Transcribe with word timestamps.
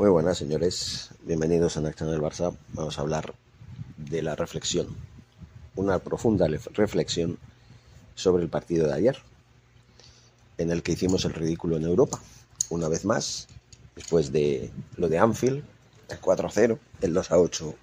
Muy 0.00 0.08
buenas, 0.08 0.38
señores. 0.38 1.10
Bienvenidos 1.24 1.76
a 1.76 1.86
Acción 1.86 2.10
del 2.10 2.22
Barça. 2.22 2.56
Vamos 2.72 2.98
a 2.98 3.02
hablar 3.02 3.34
de 3.98 4.22
la 4.22 4.34
reflexión. 4.34 4.86
Una 5.76 5.98
profunda 5.98 6.48
reflexión 6.72 7.36
sobre 8.14 8.42
el 8.42 8.48
partido 8.48 8.86
de 8.86 8.94
ayer, 8.94 9.18
en 10.56 10.70
el 10.70 10.82
que 10.82 10.92
hicimos 10.92 11.26
el 11.26 11.34
ridículo 11.34 11.76
en 11.76 11.82
Europa. 11.82 12.18
Una 12.70 12.88
vez 12.88 13.04
más, 13.04 13.46
después 13.94 14.32
de 14.32 14.70
lo 14.96 15.10
de 15.10 15.18
Anfield, 15.18 15.62
el 16.08 16.18
4-0, 16.18 16.78
el 17.02 17.14
2-8 17.14 17.74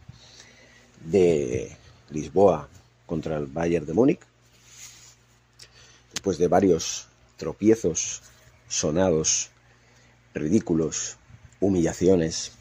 de 1.05 1.77
Lisboa 2.09 2.68
contra 3.05 3.38
el 3.38 3.45
Bayern 3.45 3.86
de 3.86 3.93
Múnich, 3.93 4.21
después 6.15 6.39
de 6.39 6.47
varios 6.47 7.09
tropiezos 7.38 8.23
sonados, 8.68 9.52
ridículos, 10.34 11.18
humillaciones, 11.59 12.52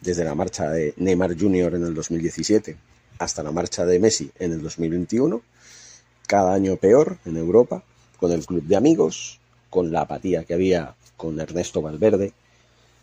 desde 0.00 0.24
la 0.24 0.34
marcha 0.34 0.70
de 0.70 0.94
Neymar 0.96 1.38
Jr. 1.38 1.74
en 1.74 1.84
el 1.84 1.94
2017 1.94 2.76
hasta 3.18 3.42
la 3.42 3.50
marcha 3.50 3.84
de 3.84 3.98
Messi 3.98 4.30
en 4.38 4.52
el 4.52 4.62
2021, 4.62 5.42
cada 6.26 6.54
año 6.54 6.76
peor 6.76 7.18
en 7.24 7.36
Europa, 7.36 7.82
con 8.16 8.32
el 8.32 8.46
club 8.46 8.62
de 8.64 8.76
amigos, 8.76 9.40
con 9.70 9.90
la 9.90 10.02
apatía 10.02 10.44
que 10.44 10.54
había 10.54 10.94
con 11.16 11.40
Ernesto 11.40 11.82
Valverde, 11.82 12.32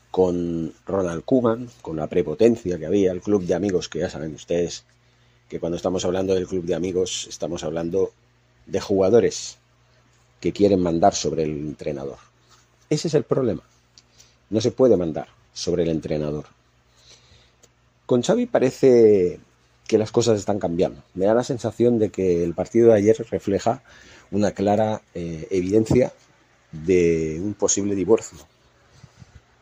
con 0.10 0.74
Ronald 0.86 1.26
Koeman, 1.26 1.70
con 1.82 1.98
la 1.98 2.08
prepotencia 2.08 2.80
que 2.80 2.86
había, 2.86 3.12
el 3.12 3.22
club 3.22 3.44
de 3.44 3.56
amigos, 3.56 3.90
que 3.90 4.00
ya 4.00 4.10
saben 4.10 4.34
ustedes 4.34 4.86
que 5.50 5.60
cuando 5.60 5.76
estamos 5.76 6.06
hablando 6.06 6.34
del 6.34 6.48
club 6.48 6.64
de 6.64 6.76
amigos 6.76 7.28
estamos 7.30 7.64
hablando 7.64 8.14
de 8.66 8.80
jugadores 8.80 9.58
que 10.40 10.54
quieren 10.54 10.80
mandar 10.80 11.14
sobre 11.14 11.44
el 11.44 11.52
entrenador. 11.52 12.18
Ese 12.90 13.10
es 13.10 13.14
el 13.14 13.24
problema. 13.24 13.64
No 14.50 14.62
se 14.62 14.72
puede 14.72 14.96
mandar 14.96 15.35
sobre 15.56 15.84
el 15.84 15.90
entrenador. 15.90 16.46
Con 18.06 18.22
Xavi 18.22 18.46
parece 18.46 19.40
que 19.88 19.98
las 19.98 20.12
cosas 20.12 20.38
están 20.38 20.60
cambiando. 20.60 21.02
Me 21.16 21.26
da 21.26 21.34
la 21.34 21.44
sensación 21.44 21.98
de 21.98 22.10
que 22.10 22.44
el 22.44 22.54
partido 22.54 22.90
de 22.90 22.96
ayer 22.96 23.26
refleja 23.32 23.82
una 24.32 24.52
clara 24.52 25.02
eh, 25.16 25.48
evidencia 25.50 26.12
de 26.72 27.40
un 27.42 27.54
posible 27.54 27.96
divorcio 27.96 28.38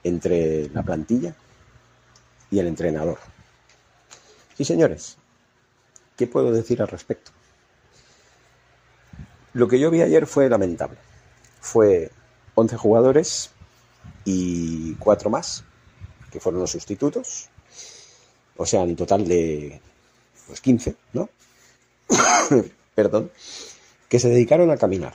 entre 0.04 0.70
la 0.70 0.84
plantilla 0.84 1.36
y 2.50 2.60
el 2.60 2.68
entrenador. 2.68 3.20
Sí, 4.58 4.66
señores, 4.66 5.18
¿qué 6.18 6.28
puedo 6.28 6.52
decir 6.52 6.82
al 6.82 6.88
respecto? 6.88 7.32
Lo 9.54 9.68
que 9.68 9.80
yo 9.80 9.92
vi 9.92 10.02
ayer 10.02 10.26
fue 10.26 10.50
lamentable. 10.50 10.98
Fue 11.62 12.12
11 12.56 12.78
jugadores 12.78 13.52
y 14.26 14.96
4 14.96 15.30
más, 15.30 15.64
que 16.34 16.40
fueron 16.40 16.62
los 16.62 16.72
sustitutos. 16.72 17.50
O 18.58 18.66
sea, 18.66 18.82
en 18.82 18.96
total 18.96 19.28
de 19.28 19.80
pues 20.48 20.60
15, 20.60 20.96
¿no? 21.14 21.30
Perdón. 22.96 23.32
Que 24.10 24.20
se 24.20 24.30
dedicaron 24.30 24.72
a 24.72 24.78
caminar, 24.78 25.14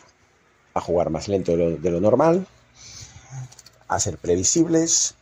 a 0.75 0.81
jugar 0.81 1.11
más 1.11 1.29
lento 1.29 1.57
de 1.57 1.91
lo 1.91 2.01
normal, 2.01 2.47
a 3.89 4.01
ser 4.01 4.19
previsibles, 4.19 5.15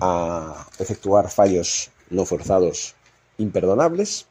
a 0.00 0.66
efectuar 0.78 1.30
fallos 1.30 1.90
no 2.10 2.24
forzados 2.24 2.94
imperdonables 3.38 4.26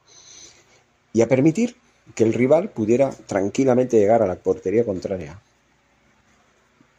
y 1.12 1.22
a 1.22 1.28
permitir 1.28 1.78
que 2.16 2.24
el 2.24 2.34
rival 2.34 2.70
pudiera 2.70 3.12
tranquilamente 3.12 3.98
llegar 3.98 4.22
a 4.22 4.28
la 4.28 4.36
portería 4.36 4.86
contraria. 4.86 5.40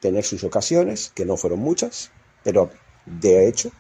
Tener 0.01 0.25
sus 0.25 0.45
ocasiones, 0.45 1.11
que 1.15 1.25
no 1.25 1.37
fueron 1.37 1.61
muchas, 1.61 2.11
pero 2.43 2.71
de 3.07 3.49
hecho, 3.49 3.71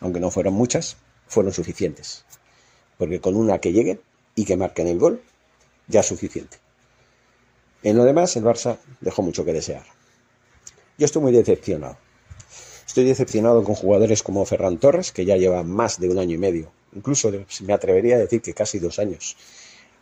aunque 0.00 0.20
no 0.20 0.30
fueron 0.30 0.54
muchas, 0.54 0.96
fueron 1.26 1.52
suficientes. 1.52 2.24
Porque 2.98 3.20
con 3.20 3.36
una 3.36 3.58
que 3.58 3.72
lleguen 3.72 4.00
y 4.34 4.44
que 4.44 4.56
marquen 4.56 4.88
el 4.88 4.98
gol, 4.98 5.22
ya 5.88 6.00
es 6.00 6.06
suficiente. 6.06 6.58
En 7.82 7.96
lo 7.96 8.04
demás, 8.04 8.36
el 8.36 8.44
Barça 8.44 8.78
dejó 9.00 9.22
mucho 9.22 9.44
que 9.44 9.52
desear. 9.52 9.84
Yo 10.98 11.06
estoy 11.06 11.22
muy 11.22 11.32
decepcionado. 11.32 11.98
Estoy 12.86 13.04
decepcionado 13.04 13.64
con 13.64 13.74
jugadores 13.74 14.22
como 14.22 14.44
Ferran 14.44 14.78
Torres, 14.78 15.12
que 15.12 15.24
ya 15.24 15.36
lleva 15.36 15.62
más 15.62 15.98
de 15.98 16.10
un 16.10 16.18
año 16.18 16.34
y 16.34 16.38
medio, 16.38 16.72
incluso 16.94 17.32
me 17.62 17.72
atrevería 17.72 18.16
a 18.16 18.18
decir 18.18 18.42
que 18.42 18.54
casi 18.54 18.78
dos 18.78 18.98
años, 18.98 19.36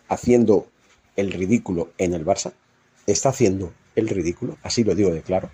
haciendo 0.08 0.66
el 1.16 1.30
ridículo 1.30 1.90
en 1.98 2.14
el 2.14 2.26
Barça, 2.26 2.52
está 3.06 3.28
haciendo 3.28 3.72
el 3.94 4.08
ridículo, 4.08 4.58
así 4.62 4.82
lo 4.84 4.94
digo 4.94 5.10
de 5.10 5.22
claro, 5.22 5.50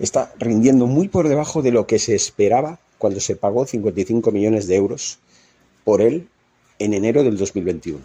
está 0.00 0.34
rindiendo 0.38 0.86
muy 0.86 1.08
por 1.08 1.28
debajo 1.28 1.62
de 1.62 1.70
lo 1.70 1.86
que 1.86 2.00
se 2.00 2.16
esperaba 2.16 2.80
cuando 2.98 3.20
se 3.20 3.36
pagó 3.36 3.66
55 3.66 4.32
millones 4.32 4.66
de 4.66 4.74
euros 4.74 5.20
por 5.84 6.02
él 6.02 6.28
en 6.80 6.94
enero 6.94 7.22
del 7.22 7.36
2021. 7.36 8.00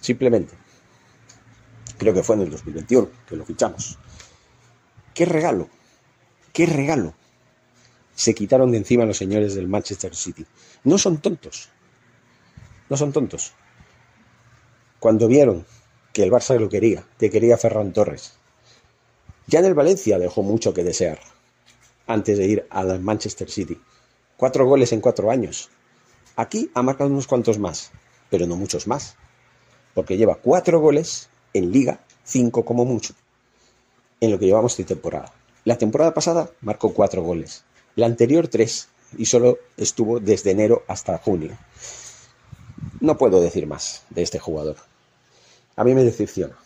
Simplemente. 0.00 0.54
Creo 1.98 2.14
que 2.14 2.22
fue 2.22 2.36
en 2.36 2.42
el 2.42 2.50
2021 2.50 3.10
que 3.28 3.36
lo 3.36 3.44
fichamos. 3.44 3.98
¿Qué 5.12 5.26
regalo? 5.26 5.68
¿Qué 6.52 6.64
regalo? 6.64 7.12
Se 8.14 8.34
quitaron 8.34 8.70
de 8.70 8.78
encima 8.78 9.04
los 9.04 9.18
señores 9.18 9.54
del 9.54 9.68
Manchester 9.68 10.14
City. 10.14 10.46
No 10.84 10.96
son 10.96 11.18
tontos. 11.18 11.68
No 12.88 12.96
son 12.96 13.12
tontos 13.12 13.52
cuando 14.98 15.28
vieron 15.28 15.64
que 16.12 16.22
el 16.22 16.30
Barça 16.30 16.58
lo 16.58 16.68
quería, 16.68 17.04
que 17.18 17.30
quería 17.30 17.56
Ferran 17.56 17.92
Torres. 17.92 18.34
Ya 19.48 19.60
en 19.60 19.64
el 19.64 19.74
Valencia 19.74 20.18
dejó 20.18 20.42
mucho 20.42 20.74
que 20.74 20.84
desear 20.84 21.18
antes 22.06 22.36
de 22.36 22.46
ir 22.46 22.66
al 22.68 23.00
Manchester 23.00 23.50
City. 23.50 23.80
Cuatro 24.36 24.66
goles 24.66 24.92
en 24.92 25.00
cuatro 25.00 25.30
años. 25.30 25.70
Aquí 26.36 26.70
ha 26.74 26.82
marcado 26.82 27.08
unos 27.08 27.26
cuantos 27.26 27.58
más, 27.58 27.90
pero 28.28 28.46
no 28.46 28.56
muchos 28.56 28.86
más, 28.86 29.16
porque 29.94 30.18
lleva 30.18 30.36
cuatro 30.36 30.80
goles 30.80 31.30
en 31.54 31.72
liga, 31.72 32.00
cinco 32.24 32.62
como 32.66 32.84
mucho, 32.84 33.14
en 34.20 34.30
lo 34.30 34.38
que 34.38 34.44
llevamos 34.44 34.76
de 34.76 34.84
temporada. 34.84 35.32
La 35.64 35.78
temporada 35.78 36.12
pasada 36.12 36.50
marcó 36.60 36.92
cuatro 36.92 37.22
goles, 37.22 37.64
la 37.96 38.04
anterior 38.04 38.48
tres, 38.48 38.88
y 39.16 39.24
solo 39.24 39.58
estuvo 39.78 40.20
desde 40.20 40.50
enero 40.50 40.84
hasta 40.88 41.16
junio. 41.16 41.56
No 43.00 43.16
puedo 43.16 43.40
decir 43.40 43.66
más 43.66 44.02
de 44.10 44.22
este 44.22 44.38
jugador. 44.38 44.76
A 45.74 45.84
mí 45.84 45.94
me 45.94 46.04
decepciona. 46.04 46.56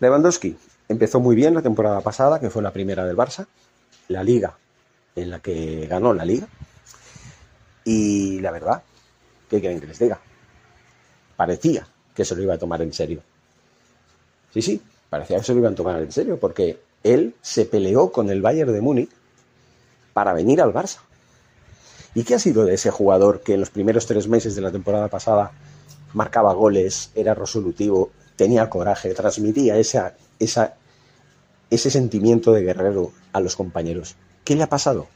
Lewandowski 0.00 0.56
empezó 0.90 1.20
muy 1.20 1.36
bien 1.36 1.54
la 1.54 1.62
temporada 1.62 2.00
pasada, 2.00 2.40
que 2.40 2.50
fue 2.50 2.62
la 2.62 2.72
primera 2.72 3.06
del 3.06 3.16
Barça, 3.16 3.46
la 4.08 4.24
liga 4.24 4.58
en 5.14 5.30
la 5.30 5.38
que 5.38 5.86
ganó 5.86 6.12
la 6.12 6.24
liga. 6.24 6.48
Y 7.84 8.40
la 8.40 8.50
verdad, 8.50 8.82
¿qué 9.48 9.60
quieren 9.60 9.80
que 9.80 9.86
les 9.86 10.00
diga? 10.00 10.20
Parecía 11.36 11.86
que 12.12 12.24
se 12.24 12.34
lo 12.34 12.42
iba 12.42 12.54
a 12.54 12.58
tomar 12.58 12.82
en 12.82 12.92
serio. 12.92 13.22
Sí, 14.52 14.62
sí, 14.62 14.82
parecía 15.08 15.38
que 15.38 15.44
se 15.44 15.52
lo 15.52 15.60
iban 15.60 15.74
a 15.74 15.76
tomar 15.76 16.02
en 16.02 16.10
serio, 16.10 16.40
porque 16.40 16.80
él 17.04 17.36
se 17.40 17.66
peleó 17.66 18.10
con 18.10 18.28
el 18.28 18.42
Bayern 18.42 18.72
de 18.72 18.80
Múnich 18.80 19.10
para 20.12 20.32
venir 20.32 20.60
al 20.60 20.72
Barça. 20.72 20.98
¿Y 22.14 22.24
qué 22.24 22.34
ha 22.34 22.40
sido 22.40 22.64
de 22.64 22.74
ese 22.74 22.90
jugador 22.90 23.42
que 23.42 23.54
en 23.54 23.60
los 23.60 23.70
primeros 23.70 24.06
tres 24.06 24.26
meses 24.26 24.56
de 24.56 24.62
la 24.62 24.72
temporada 24.72 25.06
pasada 25.06 25.52
marcaba 26.14 26.52
goles, 26.52 27.12
era 27.14 27.34
resolutivo, 27.34 28.10
tenía 28.34 28.68
coraje, 28.68 29.14
transmitía 29.14 29.76
esa, 29.76 30.14
esa, 30.40 30.74
ese 31.70 31.90
sentimiento 31.90 32.52
de 32.52 32.62
guerrero 32.62 33.12
a 33.32 33.40
los 33.40 33.56
compañeros? 33.56 34.16
¿Qué 34.44 34.56
le 34.56 34.62
ha 34.62 34.68
pasado? 34.68 35.08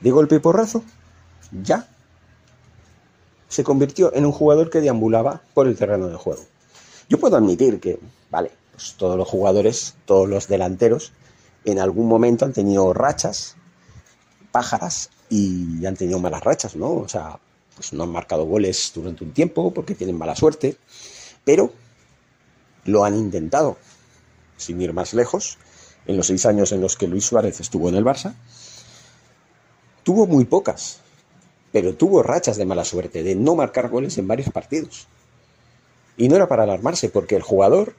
¿De 0.00 0.10
golpe 0.10 0.36
y 0.36 0.38
porrazo? 0.40 0.82
Ya. 1.62 1.88
Se 3.48 3.64
convirtió 3.64 4.14
en 4.14 4.26
un 4.26 4.32
jugador 4.32 4.70
que 4.70 4.80
deambulaba 4.80 5.42
por 5.54 5.66
el 5.66 5.76
terreno 5.76 6.08
de 6.08 6.16
juego. 6.16 6.42
Yo 7.08 7.18
puedo 7.20 7.36
admitir 7.36 7.80
que, 7.80 8.00
vale, 8.30 8.50
pues 8.72 8.94
todos 8.96 9.16
los 9.16 9.28
jugadores, 9.28 9.94
todos 10.06 10.28
los 10.28 10.48
delanteros, 10.48 11.12
en 11.64 11.78
algún 11.78 12.08
momento 12.08 12.44
han 12.44 12.52
tenido 12.52 12.92
rachas, 12.94 13.56
pájaras, 14.50 15.10
y 15.32 15.86
han 15.86 15.96
tenido 15.96 16.18
malas 16.18 16.44
rachas, 16.44 16.76
¿no? 16.76 16.92
O 16.92 17.08
sea, 17.08 17.38
pues 17.74 17.94
no 17.94 18.02
han 18.02 18.10
marcado 18.10 18.44
goles 18.44 18.92
durante 18.94 19.24
un 19.24 19.32
tiempo 19.32 19.72
porque 19.72 19.94
tienen 19.94 20.18
mala 20.18 20.36
suerte, 20.36 20.76
pero 21.42 21.72
lo 22.84 23.04
han 23.04 23.16
intentado, 23.16 23.78
sin 24.58 24.82
ir 24.82 24.92
más 24.92 25.14
lejos, 25.14 25.56
en 26.06 26.16
los 26.16 26.26
seis 26.26 26.46
años 26.46 26.72
en 26.72 26.80
los 26.80 26.96
que 26.96 27.06
Luis 27.06 27.24
Suárez 27.24 27.60
estuvo 27.60 27.88
en 27.88 27.94
el 27.94 28.04
Barça, 28.04 28.34
tuvo 30.02 30.26
muy 30.26 30.44
pocas, 30.44 30.98
pero 31.70 31.94
tuvo 31.94 32.22
rachas 32.22 32.56
de 32.56 32.66
mala 32.66 32.84
suerte, 32.84 33.22
de 33.22 33.34
no 33.34 33.54
marcar 33.54 33.88
goles 33.88 34.18
en 34.18 34.28
varios 34.28 34.50
partidos. 34.50 35.06
Y 36.16 36.28
no 36.28 36.36
era 36.36 36.48
para 36.48 36.64
alarmarse, 36.64 37.08
porque 37.08 37.36
el 37.36 37.42
jugador, 37.42 37.94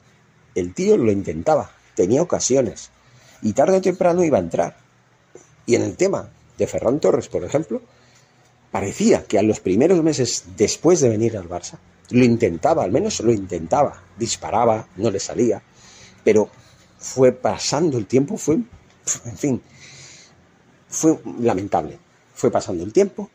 el 0.54 0.74
tío 0.74 0.96
lo 0.96 1.10
intentaba, 1.10 1.72
tenía 1.94 2.22
ocasiones, 2.22 2.90
y 3.42 3.52
tarde 3.52 3.78
o 3.78 3.82
temprano 3.82 4.24
iba 4.24 4.38
a 4.38 4.42
entrar. 4.42 4.76
Y 5.66 5.74
en 5.74 5.82
el 5.82 5.96
tema 5.96 6.30
de 6.56 6.66
Ferran 6.66 7.00
Torres, 7.00 7.28
por 7.28 7.42
ejemplo, 7.42 7.82
parecía 8.70 9.24
que 9.24 9.38
a 9.38 9.42
los 9.42 9.60
primeros 9.60 10.02
meses 10.02 10.44
después 10.56 11.00
de 11.00 11.08
venir 11.08 11.36
al 11.36 11.48
Barça, 11.48 11.78
lo 12.10 12.24
intentaba, 12.24 12.84
al 12.84 12.92
menos 12.92 13.20
lo 13.20 13.32
intentaba, 13.32 14.02
disparaba, 14.18 14.86
no 14.96 15.10
le 15.10 15.18
salía, 15.18 15.62
pero 16.22 16.50
fue 17.04 17.32
pasando 17.32 17.98
el 17.98 18.06
tiempo, 18.06 18.38
fue, 18.38 18.54
en 18.54 19.36
fin, 19.36 19.62
fue 20.88 21.18
lamentable. 21.38 21.98
Fue 22.34 22.50
pasando 22.50 22.82
el 22.82 22.94
tiempo, 22.94 23.30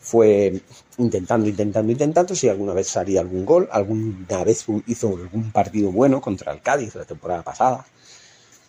fue 0.00 0.60
intentando, 0.98 1.48
intentando, 1.48 1.92
intentando, 1.92 2.34
si 2.34 2.48
alguna 2.48 2.74
vez 2.74 2.88
salía 2.88 3.20
algún 3.20 3.46
gol, 3.46 3.68
alguna 3.70 4.42
vez 4.42 4.66
hizo 4.86 5.16
algún 5.16 5.52
partido 5.52 5.92
bueno 5.92 6.20
contra 6.20 6.52
el 6.52 6.60
Cádiz 6.60 6.96
la 6.96 7.04
temporada 7.04 7.42
pasada, 7.42 7.86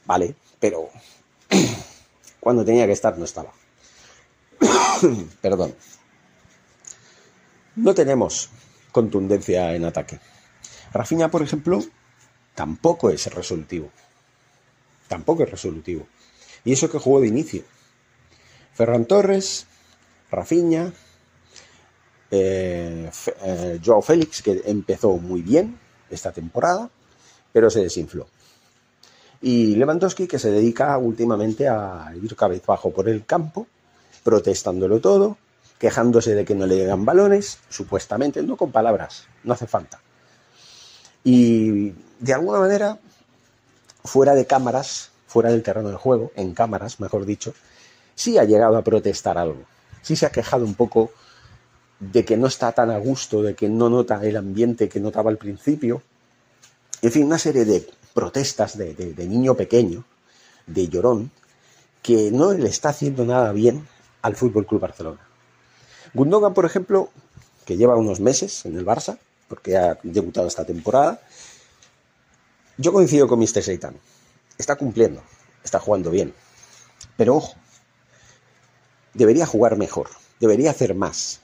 vale, 0.05 0.35
pero 0.59 0.89
cuando 2.39 2.63
tenía 2.63 2.85
que 2.85 2.93
estar 2.93 3.17
no 3.17 3.25
estaba. 3.25 3.51
Perdón. 5.41 5.73
No 7.75 7.95
tenemos 7.95 8.49
contundencia 8.91 9.73
en 9.73 9.85
ataque. 9.85 10.19
Rafinha, 10.93 11.29
por 11.29 11.41
ejemplo, 11.41 11.83
tampoco 12.53 13.09
es 13.09 13.25
resolutivo. 13.33 13.89
Tampoco 15.07 15.43
es 15.43 15.51
resolutivo. 15.51 16.07
Y 16.63 16.73
eso 16.73 16.89
que 16.89 16.99
jugó 16.99 17.21
de 17.21 17.27
inicio. 17.27 17.63
Ferran 18.73 19.05
Torres, 19.05 19.67
Rafinha, 20.31 20.91
eh, 22.31 23.09
eh, 23.43 23.79
Joao 23.83 24.01
Félix, 24.01 24.41
que 24.41 24.63
empezó 24.65 25.17
muy 25.17 25.41
bien 25.41 25.77
esta 26.09 26.31
temporada, 26.31 26.89
pero 27.53 27.69
se 27.69 27.81
desinfló. 27.81 28.27
Y 29.41 29.75
Lewandowski, 29.75 30.27
que 30.27 30.39
se 30.39 30.51
dedica 30.51 30.97
últimamente 30.97 31.67
a 31.67 32.11
ir 32.21 32.35
cabezbajo 32.35 32.91
por 32.91 33.07
el 33.07 33.25
campo, 33.25 33.67
protestándolo 34.23 34.99
todo, 34.99 35.37
quejándose 35.77 36.33
de 36.33 36.45
que 36.45 36.55
no 36.55 36.65
le 36.65 36.77
llegan 36.77 37.05
balones, 37.05 37.59
supuestamente, 37.69 38.41
no 38.41 38.57
con 38.57 38.71
palabras, 38.71 39.27
no 39.43 39.53
hace 39.53 39.67
falta. 39.67 40.01
Y 41.23 41.93
de 42.19 42.33
alguna 42.33 42.59
manera, 42.59 42.99
fuera 44.05 44.35
de 44.35 44.45
cámaras, 44.45 45.11
fuera 45.27 45.49
del 45.49 45.63
terreno 45.63 45.89
de 45.89 45.97
juego, 45.97 46.31
en 46.35 46.53
cámaras, 46.53 46.99
mejor 46.99 47.25
dicho, 47.25 47.53
sí 48.15 48.37
ha 48.37 48.43
llegado 48.43 48.77
a 48.77 48.83
protestar 48.83 49.37
algo. 49.37 49.63
Sí 50.01 50.15
se 50.15 50.25
ha 50.25 50.31
quejado 50.31 50.65
un 50.65 50.75
poco 50.75 51.11
de 51.99 52.25
que 52.25 52.37
no 52.37 52.47
está 52.47 52.71
tan 52.71 52.91
a 52.91 52.97
gusto, 52.97 53.41
de 53.41 53.55
que 53.55 53.69
no 53.69 53.89
nota 53.89 54.23
el 54.23 54.37
ambiente 54.37 54.89
que 54.89 54.99
notaba 54.99 55.29
al 55.29 55.37
principio. 55.37 56.01
En 57.01 57.11
fin, 57.11 57.25
una 57.25 57.37
serie 57.37 57.65
de 57.65 57.87
protestas 58.13 58.77
de, 58.77 59.13
niño 59.27 59.55
pequeño, 59.55 60.05
de 60.67 60.87
llorón, 60.87 61.31
que 62.01 62.31
no 62.31 62.53
le 62.53 62.69
está 62.69 62.89
haciendo 62.89 63.25
nada 63.25 63.51
bien 63.51 63.87
al 64.21 64.35
Fútbol 64.35 64.65
Club 64.65 64.81
Barcelona. 64.81 65.21
Gundogan, 66.13 66.53
por 66.53 66.65
ejemplo, 66.65 67.09
que 67.65 67.77
lleva 67.77 67.95
unos 67.95 68.19
meses 68.19 68.65
en 68.65 68.77
el 68.77 68.85
Barça, 68.85 69.17
porque 69.47 69.77
ha 69.77 69.97
debutado 70.03 70.47
esta 70.47 70.65
temporada, 70.65 71.21
yo 72.77 72.93
coincido 72.93 73.27
con 73.27 73.39
Mr. 73.39 73.63
Seitan. 73.63 73.95
Está 74.57 74.75
cumpliendo, 74.75 75.21
está 75.63 75.79
jugando 75.79 76.11
bien. 76.11 76.33
Pero 77.17 77.35
ojo, 77.35 77.55
debería 79.13 79.45
jugar 79.45 79.77
mejor, 79.77 80.09
debería 80.39 80.71
hacer 80.71 80.95
más, 80.95 81.41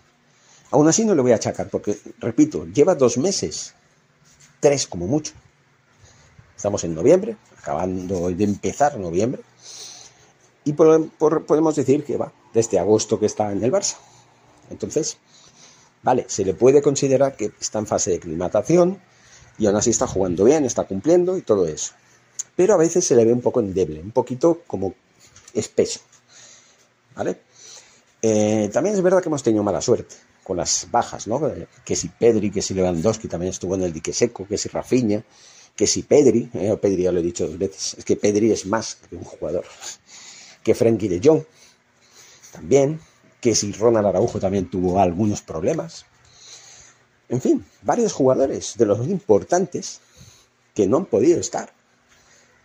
Aún 0.71 0.87
así 0.87 1.03
no 1.03 1.13
le 1.13 1.21
voy 1.21 1.33
a 1.33 1.35
achacar, 1.35 1.67
porque, 1.69 1.99
repito, 2.19 2.65
lleva 2.65 2.95
dos 2.95 3.17
meses, 3.17 3.73
tres 4.61 4.87
como 4.87 5.05
mucho. 5.05 5.33
Estamos 6.55 6.85
en 6.85 6.95
noviembre, 6.95 7.35
acabando 7.59 8.29
de 8.29 8.43
empezar 8.43 8.97
noviembre, 8.97 9.41
y 10.63 10.71
podemos 10.73 11.75
decir 11.75 12.05
que 12.05 12.15
va 12.15 12.31
desde 12.53 12.79
agosto 12.79 13.19
que 13.19 13.25
está 13.25 13.51
en 13.51 13.61
el 13.63 13.71
Barça. 13.71 13.97
Entonces, 14.69 15.17
vale, 16.03 16.25
se 16.29 16.45
le 16.45 16.53
puede 16.53 16.81
considerar 16.81 17.35
que 17.35 17.51
está 17.59 17.79
en 17.79 17.87
fase 17.87 18.11
de 18.11 18.17
aclimatación 18.17 19.01
y 19.61 19.67
aún 19.67 19.75
así 19.75 19.91
está 19.91 20.07
jugando 20.07 20.43
bien, 20.43 20.65
está 20.65 20.85
cumpliendo 20.85 21.37
y 21.37 21.43
todo 21.43 21.67
eso. 21.67 21.93
Pero 22.55 22.73
a 22.73 22.77
veces 22.77 23.05
se 23.05 23.15
le 23.15 23.23
ve 23.23 23.31
un 23.31 23.41
poco 23.41 23.59
endeble, 23.59 24.01
un 24.01 24.09
poquito 24.09 24.63
como 24.65 24.95
espeso. 25.53 25.99
¿Vale? 27.15 27.37
Eh, 28.23 28.71
también 28.73 28.95
es 28.95 29.03
verdad 29.03 29.21
que 29.21 29.29
hemos 29.29 29.43
tenido 29.43 29.61
mala 29.61 29.79
suerte 29.79 30.15
con 30.43 30.57
las 30.57 30.87
bajas, 30.89 31.27
¿no? 31.27 31.39
Que 31.85 31.95
si 31.95 32.07
Pedri, 32.07 32.49
que 32.49 32.63
si 32.63 32.73
Lewandowski 32.73 33.27
también 33.27 33.51
estuvo 33.51 33.75
en 33.75 33.83
el 33.83 33.93
dique 33.93 34.13
seco, 34.13 34.47
que 34.47 34.57
si 34.57 34.67
Rafinha, 34.67 35.23
que 35.75 35.85
si 35.85 36.01
Pedri, 36.01 36.49
eh, 36.55 36.75
Pedri 36.81 37.03
ya 37.03 37.11
lo 37.11 37.19
he 37.19 37.23
dicho 37.23 37.45
dos 37.45 37.59
veces, 37.59 37.95
es 37.99 38.03
que 38.03 38.15
Pedri 38.15 38.51
es 38.51 38.65
más 38.65 38.95
que 38.95 39.15
un 39.15 39.23
jugador, 39.23 39.63
que 40.63 40.73
Frenkie 40.73 41.07
de 41.07 41.21
Jong, 41.23 41.43
también, 42.51 42.99
que 43.39 43.53
si 43.53 43.71
Ronald 43.73 44.07
Araujo 44.07 44.39
también 44.39 44.71
tuvo 44.71 44.99
algunos 44.99 45.43
problemas. 45.43 46.05
En 47.31 47.39
fin, 47.39 47.65
varios 47.81 48.11
jugadores 48.11 48.75
de 48.77 48.85
los 48.85 49.07
importantes 49.07 50.01
que 50.75 50.85
no 50.85 50.97
han 50.97 51.05
podido 51.05 51.39
estar 51.39 51.71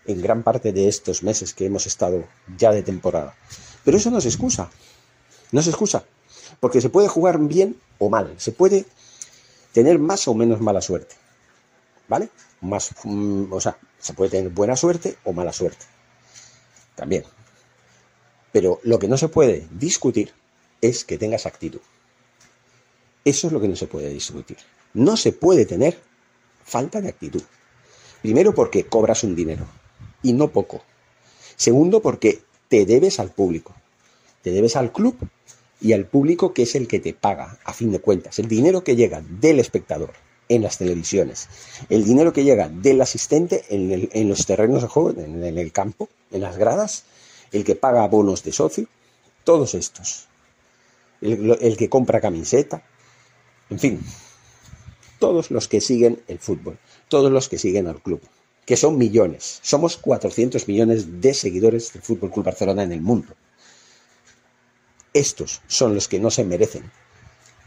en 0.06 0.20
gran 0.20 0.42
parte 0.42 0.72
de 0.72 0.88
estos 0.88 1.22
meses 1.22 1.54
que 1.54 1.66
hemos 1.66 1.86
estado 1.86 2.24
ya 2.58 2.72
de 2.72 2.82
temporada. 2.82 3.36
Pero 3.84 3.96
eso 3.96 4.10
no 4.10 4.18
es 4.18 4.26
excusa. 4.26 4.68
No 5.52 5.60
es 5.60 5.68
excusa. 5.68 6.04
Porque 6.58 6.80
se 6.80 6.88
puede 6.88 7.06
jugar 7.06 7.38
bien 7.38 7.76
o 7.98 8.10
mal, 8.10 8.34
se 8.38 8.50
puede 8.50 8.86
tener 9.72 10.00
más 10.00 10.26
o 10.26 10.34
menos 10.34 10.60
mala 10.60 10.80
suerte. 10.80 11.14
¿Vale? 12.08 12.28
Más, 12.60 12.90
mm, 13.04 13.52
o 13.52 13.60
sea, 13.60 13.78
se 14.00 14.14
puede 14.14 14.32
tener 14.32 14.50
buena 14.50 14.74
suerte 14.74 15.16
o 15.22 15.32
mala 15.32 15.52
suerte. 15.52 15.86
También. 16.96 17.22
Pero 18.50 18.80
lo 18.82 18.98
que 18.98 19.06
no 19.06 19.16
se 19.16 19.28
puede 19.28 19.68
discutir 19.70 20.32
es 20.80 21.04
que 21.04 21.18
tengas 21.18 21.46
actitud. 21.46 21.80
Eso 23.26 23.48
es 23.48 23.52
lo 23.52 23.60
que 23.60 23.66
no 23.66 23.74
se 23.74 23.88
puede 23.88 24.08
discutir. 24.08 24.56
No 24.94 25.16
se 25.16 25.32
puede 25.32 25.66
tener 25.66 25.98
falta 26.64 27.00
de 27.00 27.08
actitud. 27.08 27.42
Primero 28.22 28.54
porque 28.54 28.86
cobras 28.86 29.24
un 29.24 29.34
dinero 29.34 29.66
y 30.22 30.32
no 30.32 30.52
poco. 30.52 30.82
Segundo 31.56 32.00
porque 32.00 32.42
te 32.68 32.86
debes 32.86 33.18
al 33.18 33.32
público. 33.32 33.74
Te 34.42 34.52
debes 34.52 34.76
al 34.76 34.92
club 34.92 35.16
y 35.80 35.92
al 35.92 36.06
público 36.06 36.54
que 36.54 36.62
es 36.62 36.76
el 36.76 36.86
que 36.86 37.00
te 37.00 37.14
paga, 37.14 37.58
a 37.64 37.72
fin 37.72 37.90
de 37.90 37.98
cuentas. 37.98 38.38
El 38.38 38.46
dinero 38.46 38.84
que 38.84 38.94
llega 38.94 39.20
del 39.28 39.58
espectador 39.58 40.12
en 40.48 40.62
las 40.62 40.78
televisiones, 40.78 41.48
el 41.88 42.04
dinero 42.04 42.32
que 42.32 42.44
llega 42.44 42.68
del 42.68 43.00
asistente 43.00 43.64
en, 43.70 44.28
los 44.28 44.46
terrenos 44.46 44.82
de 44.82 44.88
juego, 44.88 45.20
en, 45.20 45.42
el 45.42 45.72
campo, 45.72 46.08
en 46.30 46.42
las 46.42 46.58
gradas, 46.58 47.02
el 47.50 47.64
que 47.64 47.74
paga 47.74 48.06
bonos 48.06 48.44
de 48.44 48.52
socio, 48.52 48.86
todos 49.42 49.74
estos. 49.74 50.28
El, 51.20 51.58
el 51.60 51.76
que 51.76 51.88
compra 51.88 52.20
camiseta, 52.20 52.84
en 53.70 53.78
fin, 53.78 54.00
todos 55.18 55.50
los 55.50 55.68
que 55.68 55.80
siguen 55.80 56.22
el 56.28 56.38
fútbol, 56.38 56.78
todos 57.08 57.32
los 57.32 57.48
que 57.48 57.58
siguen 57.58 57.86
al 57.86 58.00
club, 58.00 58.20
que 58.64 58.76
son 58.76 58.98
millones. 58.98 59.60
Somos 59.62 59.96
400 59.96 60.68
millones 60.68 61.20
de 61.20 61.34
seguidores 61.34 61.92
del 61.92 62.02
Fútbol 62.02 62.30
Club 62.30 62.46
Barcelona 62.46 62.82
en 62.82 62.92
el 62.92 63.00
mundo. 63.00 63.34
Estos 65.12 65.62
son 65.66 65.94
los 65.94 66.08
que 66.08 66.18
no 66.20 66.30
se 66.30 66.44
merecen 66.44 66.90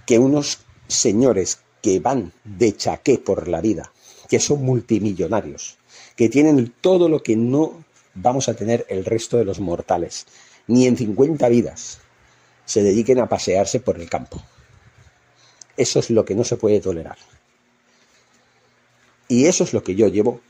que 0.06 0.20
unos 0.20 0.60
señores 0.88 1.60
que 1.82 2.00
van 2.00 2.34
de 2.44 2.76
chaqué 2.76 3.18
por 3.18 3.48
la 3.48 3.62
vida, 3.62 3.92
que 4.28 4.40
son 4.40 4.64
multimillonarios, 4.64 5.78
que 6.16 6.30
tienen 6.30 6.74
todo 6.82 7.10
lo 7.10 7.24
que 7.24 7.36
no 7.36 7.84
vamos 8.14 8.50
a 8.50 8.54
tener 8.54 8.86
el 8.90 9.06
resto 9.06 9.38
de 9.38 9.46
los 9.46 9.60
mortales, 9.60 10.26
ni 10.68 10.86
en 10.86 10.98
50 10.98 11.48
vidas, 11.50 12.00
se 12.66 12.84
dediquen 12.84 13.20
a 13.20 13.30
pasearse 13.30 13.80
por 13.80 14.00
el 14.00 14.10
campo. 14.10 14.44
Eso 15.80 16.00
es 16.00 16.10
lo 16.10 16.26
que 16.26 16.36
no 16.36 16.44
se 16.44 16.58
puede 16.58 16.82
tolerar. 16.82 17.18
Y 19.30 19.46
eso 19.46 19.64
es 19.64 19.72
lo 19.72 19.82
que 19.82 19.96
yo 19.96 20.10
llevo 20.10 20.42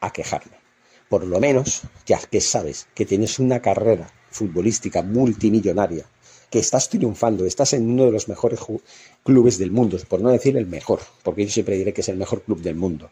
a 0.00 0.12
quejarme. 0.12 0.56
Por 1.08 1.26
lo 1.26 1.40
menos, 1.40 1.82
ya 2.06 2.20
que 2.20 2.40
sabes 2.40 2.86
que 2.94 3.04
tienes 3.04 3.40
una 3.40 3.60
carrera 3.60 4.08
futbolística 4.30 5.02
multimillonaria 5.02 6.06
que 6.50 6.60
estás 6.60 6.88
triunfando, 6.88 7.44
estás 7.46 7.72
en 7.72 7.90
uno 7.90 8.04
de 8.04 8.12
los 8.12 8.28
mejores 8.28 8.60
clubes 9.24 9.58
del 9.58 9.72
mundo, 9.72 9.98
por 10.08 10.20
no 10.20 10.30
decir 10.30 10.56
el 10.56 10.66
mejor, 10.66 11.00
porque 11.24 11.44
yo 11.44 11.50
siempre 11.50 11.76
diré 11.76 11.92
que 11.92 12.02
es 12.02 12.08
el 12.08 12.16
mejor 12.16 12.42
club 12.42 12.60
del 12.60 12.76
mundo. 12.76 13.08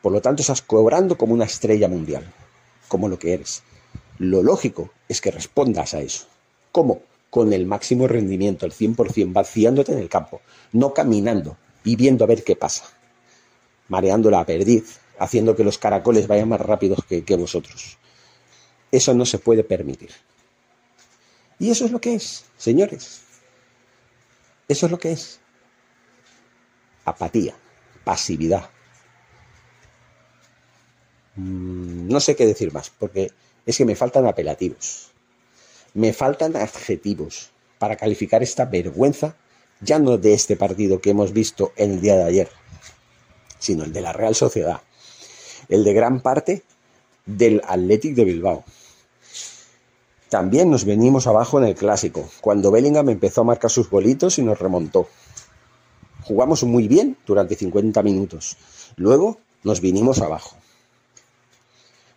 Por 0.00 0.12
lo 0.12 0.22
tanto, 0.22 0.40
estás 0.40 0.62
cobrando 0.62 1.18
como 1.18 1.34
una 1.34 1.44
estrella 1.44 1.88
mundial, 1.88 2.24
como 2.88 3.06
lo 3.06 3.18
que 3.18 3.34
eres. 3.34 3.62
Lo 4.16 4.42
lógico 4.42 4.94
es 5.10 5.20
que 5.20 5.30
respondas 5.30 5.92
a 5.92 6.00
eso. 6.00 6.24
¿Cómo? 6.72 7.02
Con 7.30 7.52
el 7.52 7.64
máximo 7.64 8.08
rendimiento, 8.08 8.66
el 8.66 8.72
100%, 8.72 9.32
vaciándote 9.32 9.92
en 9.92 9.98
el 9.98 10.08
campo, 10.08 10.40
no 10.72 10.92
caminando 10.92 11.56
y 11.84 11.96
viendo 11.96 12.24
a 12.24 12.26
ver 12.26 12.44
qué 12.44 12.56
pasa, 12.56 12.84
mareando 13.88 14.30
la 14.30 14.44
perdiz, 14.44 14.98
haciendo 15.18 15.54
que 15.54 15.64
los 15.64 15.78
caracoles 15.78 16.26
vayan 16.26 16.48
más 16.48 16.60
rápidos 16.60 17.04
que, 17.06 17.36
vosotros. 17.36 17.98
Eso 18.90 19.14
no 19.14 19.24
se 19.26 19.38
puede 19.38 19.62
permitir. 19.62 20.10
Y 21.58 21.70
eso 21.70 21.84
es 21.84 21.92
lo 21.92 22.00
que 22.00 22.14
es, 22.14 22.44
señores. 22.56 23.20
Eso 24.66 24.86
es 24.86 24.92
lo 24.92 24.98
que 24.98 25.12
es. 25.12 25.40
Apatía, 27.04 27.54
pasividad. 28.02 28.70
Mm, 31.36 32.08
no 32.08 32.18
sé 32.18 32.34
qué 32.34 32.46
decir 32.46 32.72
más, 32.72 32.90
porque 32.90 33.30
es 33.66 33.76
que 33.76 33.84
me 33.84 33.96
faltan 33.96 34.26
apelativos. 34.26 35.09
Me 35.94 36.12
faltan 36.12 36.56
adjetivos 36.56 37.50
para 37.78 37.96
calificar 37.96 38.42
esta 38.42 38.66
vergüenza, 38.66 39.36
ya 39.80 39.98
no 39.98 40.18
de 40.18 40.34
este 40.34 40.56
partido 40.56 41.00
que 41.00 41.10
hemos 41.10 41.32
visto 41.32 41.72
en 41.76 41.92
el 41.92 42.00
día 42.00 42.16
de 42.16 42.24
ayer, 42.24 42.48
sino 43.58 43.84
el 43.84 43.92
de 43.92 44.00
la 44.00 44.12
Real 44.12 44.34
Sociedad, 44.34 44.82
el 45.68 45.84
de 45.84 45.92
gran 45.92 46.20
parte 46.20 46.62
del 47.26 47.62
Athletic 47.66 48.14
de 48.14 48.24
Bilbao, 48.24 48.64
También 50.28 50.70
nos 50.70 50.84
venimos 50.84 51.26
abajo 51.26 51.58
en 51.58 51.64
el 51.64 51.74
clásico, 51.74 52.30
cuando 52.40 52.70
Bellingham 52.70 53.08
empezó 53.08 53.40
a 53.40 53.44
marcar 53.44 53.68
sus 53.68 53.90
bolitos 53.90 54.38
y 54.38 54.42
nos 54.42 54.60
remontó. 54.60 55.08
Jugamos 56.22 56.62
muy 56.62 56.86
bien 56.86 57.16
durante 57.26 57.56
50 57.56 58.00
minutos. 58.04 58.56
Luego 58.94 59.38
nos 59.64 59.80
vinimos 59.80 60.20
abajo. 60.20 60.56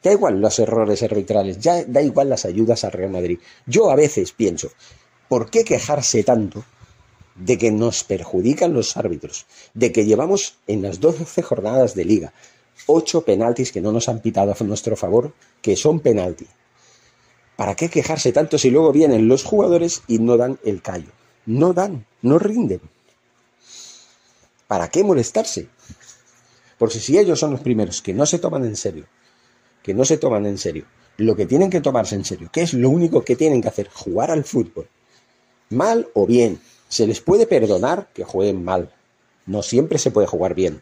Da 0.04 0.12
igual 0.12 0.42
los 0.42 0.60
errores 0.60 1.02
arbitrales, 1.02 1.60
ya 1.60 1.84
da 1.86 2.02
igual 2.02 2.30
las 2.30 2.46
ayudas 2.46 2.84
al 2.84 2.92
Real 2.92 3.12
Madrid. 3.12 3.40
Yo 3.66 3.90
a 3.90 3.96
veces 3.96 4.34
pienso, 4.34 4.70
¿por 5.30 5.50
qué 5.50 5.64
quejarse 5.64 6.24
tanto 6.24 6.66
de 7.36 7.58
que 7.58 7.72
nos 7.72 8.04
perjudican 8.04 8.74
los 8.74 8.98
árbitros? 8.98 9.46
De 9.74 9.92
que 9.92 10.06
llevamos 10.06 10.58
en 10.68 10.82
las 10.82 11.00
12 11.00 11.42
jornadas 11.42 11.96
de 11.96 12.06
liga 12.06 12.34
ocho 12.88 13.22
penaltis 13.22 13.72
que 13.72 13.82
no 13.82 13.92
nos 13.92 14.10
han 14.10 14.20
pitado 14.20 14.54
a 14.58 14.64
nuestro 14.64 14.96
favor, 14.96 15.34
que 15.62 15.76
son 15.76 16.00
penalti. 16.00 16.48
¿Para 17.56 17.76
qué 17.76 17.90
quejarse 17.90 18.32
tanto 18.32 18.58
si 18.58 18.70
luego 18.70 18.92
vienen 18.92 19.28
los 19.28 19.44
jugadores 19.44 20.02
y 20.08 20.20
no 20.20 20.38
dan 20.38 20.60
el 20.64 20.82
callo? 20.82 21.12
No 21.46 21.74
dan, 21.74 22.06
no 22.22 22.40
rinden. 22.40 22.82
¿Para 24.68 24.90
qué 24.90 25.04
molestarse? 25.04 25.68
Porque 26.78 27.00
si 27.00 27.18
ellos 27.18 27.40
son 27.40 27.52
los 27.52 27.62
primeros 27.62 28.02
que 28.02 28.14
no 28.14 28.26
se 28.26 28.40
toman 28.40 28.66
en 28.66 28.76
serio 28.76 29.06
que 29.84 29.94
no 29.94 30.06
se 30.06 30.18
toman 30.18 30.46
en 30.46 30.58
serio 30.58 30.86
lo 31.18 31.36
que 31.36 31.46
tienen 31.46 31.70
que 31.70 31.82
tomarse 31.82 32.16
en 32.16 32.26
serio, 32.26 32.50
que 32.52 32.62
es 32.62 32.74
lo 32.74 32.90
único 32.90 33.24
que 33.24 33.36
tienen 33.36 33.62
que 33.62 33.68
hacer, 33.68 33.90
jugar 33.90 34.32
al 34.32 34.44
fútbol, 34.44 34.88
mal 35.70 36.08
o 36.14 36.26
bien, 36.26 36.60
se 36.90 37.08
les 37.08 37.22
puede 37.22 37.46
perdonar 37.46 38.10
que 38.14 38.24
jueguen 38.24 38.64
mal, 38.64 38.92
no 39.46 39.62
siempre 39.62 40.00
se 40.00 40.12
puede 40.12 40.28
jugar 40.28 40.56
bien. 40.56 40.82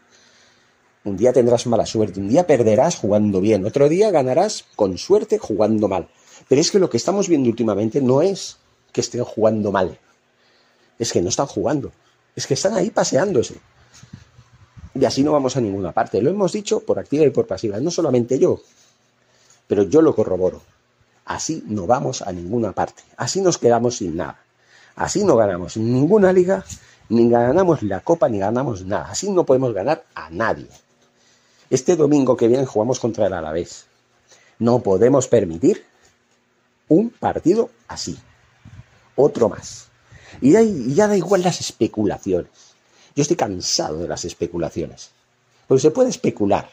Un 1.04 1.18
día 1.18 1.34
tendrás 1.34 1.66
mala 1.66 1.86
suerte, 1.86 2.20
un 2.20 2.30
día 2.30 2.46
perderás 2.46 2.96
jugando 2.96 3.42
bien, 3.42 3.66
otro 3.66 3.90
día 3.90 4.12
ganarás 4.12 4.66
con 4.76 4.98
suerte 4.98 5.40
jugando 5.40 5.88
mal. 5.88 6.10
Pero 6.48 6.62
es 6.62 6.70
que 6.70 6.80
lo 6.80 6.90
que 6.90 6.98
estamos 6.98 7.28
viendo 7.28 7.50
últimamente 7.50 8.02
no 8.02 8.22
es 8.22 8.58
que 8.92 9.02
estén 9.02 9.24
jugando 9.24 9.72
mal, 9.72 10.00
es 11.00 11.12
que 11.12 11.22
no 11.22 11.30
están 11.30 11.48
jugando, 11.48 11.92
es 12.36 12.46
que 12.46 12.54
están 12.54 12.76
ahí 12.76 12.92
paseándose. 12.92 13.56
Y 14.94 15.06
así 15.06 15.24
no 15.24 15.32
vamos 15.32 15.56
a 15.56 15.62
ninguna 15.62 15.94
parte. 15.94 16.22
Lo 16.22 16.30
hemos 16.30 16.52
dicho 16.52 16.82
por 16.82 17.00
activa 17.00 17.26
y 17.26 17.30
por 17.30 17.48
pasiva, 17.48 17.80
no 17.80 17.90
solamente 17.90 18.38
yo, 18.38 18.62
pero 19.72 19.84
yo 19.84 20.02
lo 20.02 20.14
corroboro. 20.14 20.62
Así 21.24 21.64
no 21.66 21.88
vamos 21.88 22.22
a 22.22 22.34
ninguna 22.34 22.74
parte. 22.74 23.04
Así 23.16 23.40
nos 23.40 23.58
quedamos 23.58 23.96
sin 23.96 24.18
nada. 24.18 24.44
Así 24.98 25.24
no 25.24 25.38
ganamos 25.38 25.78
ninguna 25.78 26.34
liga, 26.34 26.66
ni 27.08 27.30
ganamos 27.30 27.82
la 27.82 28.02
copa, 28.02 28.28
ni 28.28 28.40
ganamos 28.40 28.84
nada. 28.84 29.10
Así 29.10 29.32
no 29.32 29.46
podemos 29.46 29.74
ganar 29.74 30.04
a 30.14 30.30
nadie. 30.30 30.68
Este 31.70 31.96
domingo 31.96 32.36
que 32.36 32.50
viene 32.50 32.66
jugamos 32.66 33.00
contra 33.00 33.28
el 33.28 33.34
Alavés. 33.34 33.86
No 34.60 34.80
podemos 34.80 35.30
permitir 35.30 35.86
un 36.90 37.10
partido 37.10 37.70
así. 37.88 38.20
Otro 39.16 39.48
más. 39.48 39.88
Y 40.42 40.52
ya, 40.96 41.08
da 41.08 41.16
igual 41.16 41.44
las 41.44 41.62
especulaciones. 41.62 42.52
Yo 43.16 43.22
estoy 43.22 43.38
cansado 43.38 44.00
de 44.00 44.10
las 44.10 44.26
especulaciones. 44.26 45.12
Porque 45.66 45.82
se 45.82 45.92
puede 45.92 46.10
especular. 46.10 46.70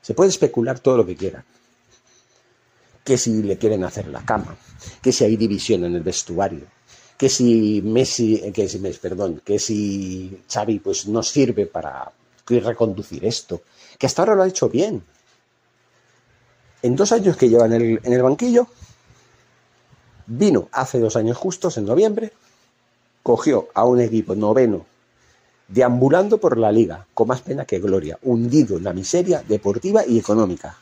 Se 0.00 0.14
puede 0.14 0.30
especular 0.30 0.78
todo 0.78 0.98
lo 0.98 1.04
que 1.04 1.16
quieran 1.16 1.44
que 3.08 3.16
si 3.16 3.42
le 3.42 3.56
quieren 3.56 3.84
hacer 3.84 4.06
la 4.08 4.20
cama, 4.20 4.54
que 5.00 5.12
si 5.12 5.24
hay 5.24 5.38
división 5.38 5.82
en 5.82 5.94
el 5.94 6.02
vestuario, 6.02 6.66
que 7.16 7.30
si 7.30 7.80
Messi, 7.82 8.52
que 8.52 8.68
si 8.68 8.78
Messi, 8.80 8.98
perdón, 8.98 9.40
que 9.42 9.58
si 9.58 10.42
Xavi 10.46 10.78
pues 10.80 11.08
no 11.08 11.22
sirve 11.22 11.64
para 11.64 12.12
reconducir 12.46 13.24
esto, 13.24 13.62
que 13.98 14.04
hasta 14.04 14.20
ahora 14.20 14.34
lo 14.34 14.42
ha 14.42 14.48
hecho 14.48 14.68
bien. 14.68 15.02
En 16.82 16.96
dos 16.96 17.10
años 17.12 17.38
que 17.38 17.48
lleva 17.48 17.64
en 17.64 17.72
el, 17.72 18.00
en 18.02 18.12
el 18.12 18.22
banquillo, 18.22 18.66
vino 20.26 20.68
hace 20.70 21.00
dos 21.00 21.16
años 21.16 21.38
justos, 21.38 21.78
en 21.78 21.86
noviembre, 21.86 22.34
cogió 23.22 23.68
a 23.72 23.86
un 23.86 24.02
equipo 24.02 24.34
noveno 24.34 24.84
deambulando 25.66 26.36
por 26.36 26.58
la 26.58 26.70
liga, 26.70 27.06
con 27.14 27.28
más 27.28 27.40
pena 27.40 27.64
que 27.64 27.78
gloria, 27.78 28.18
hundido 28.20 28.76
en 28.76 28.84
la 28.84 28.92
miseria 28.92 29.42
deportiva 29.48 30.04
y 30.06 30.18
económica. 30.18 30.76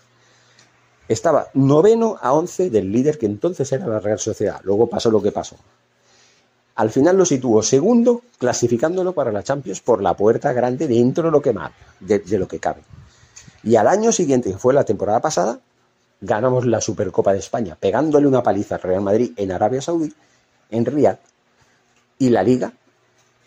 Estaba 1.08 1.48
noveno 1.54 2.18
a 2.20 2.32
once 2.32 2.68
del 2.68 2.90
líder 2.90 3.18
que 3.18 3.26
entonces 3.26 3.70
era 3.70 3.86
la 3.86 4.00
Real 4.00 4.18
Sociedad. 4.18 4.60
Luego 4.64 4.88
pasó 4.88 5.10
lo 5.10 5.22
que 5.22 5.30
pasó. 5.30 5.56
Al 6.74 6.90
final 6.90 7.16
lo 7.16 7.24
situó 7.24 7.62
segundo, 7.62 8.22
clasificándolo 8.38 9.12
para 9.12 9.32
la 9.32 9.42
Champions 9.42 9.80
por 9.80 10.02
la 10.02 10.14
puerta 10.14 10.52
grande 10.52 10.86
dentro 10.86 11.24
de 11.24 11.30
lo 11.30 11.40
que, 11.40 11.52
mal, 11.52 11.72
de, 12.00 12.22
lo 12.38 12.46
que 12.46 12.58
cabe. 12.58 12.82
Y 13.62 13.76
al 13.76 13.88
año 13.88 14.12
siguiente, 14.12 14.52
que 14.52 14.58
fue 14.58 14.74
la 14.74 14.84
temporada 14.84 15.20
pasada, 15.20 15.60
ganamos 16.20 16.66
la 16.66 16.80
Supercopa 16.80 17.32
de 17.32 17.38
España, 17.38 17.76
pegándole 17.80 18.26
una 18.26 18.42
paliza 18.42 18.74
al 18.74 18.82
Real 18.82 19.00
Madrid 19.00 19.32
en 19.36 19.52
Arabia 19.52 19.80
Saudí, 19.80 20.12
en 20.70 20.84
Riyadh, 20.84 21.18
y 22.18 22.28
la 22.30 22.42
Liga 22.42 22.72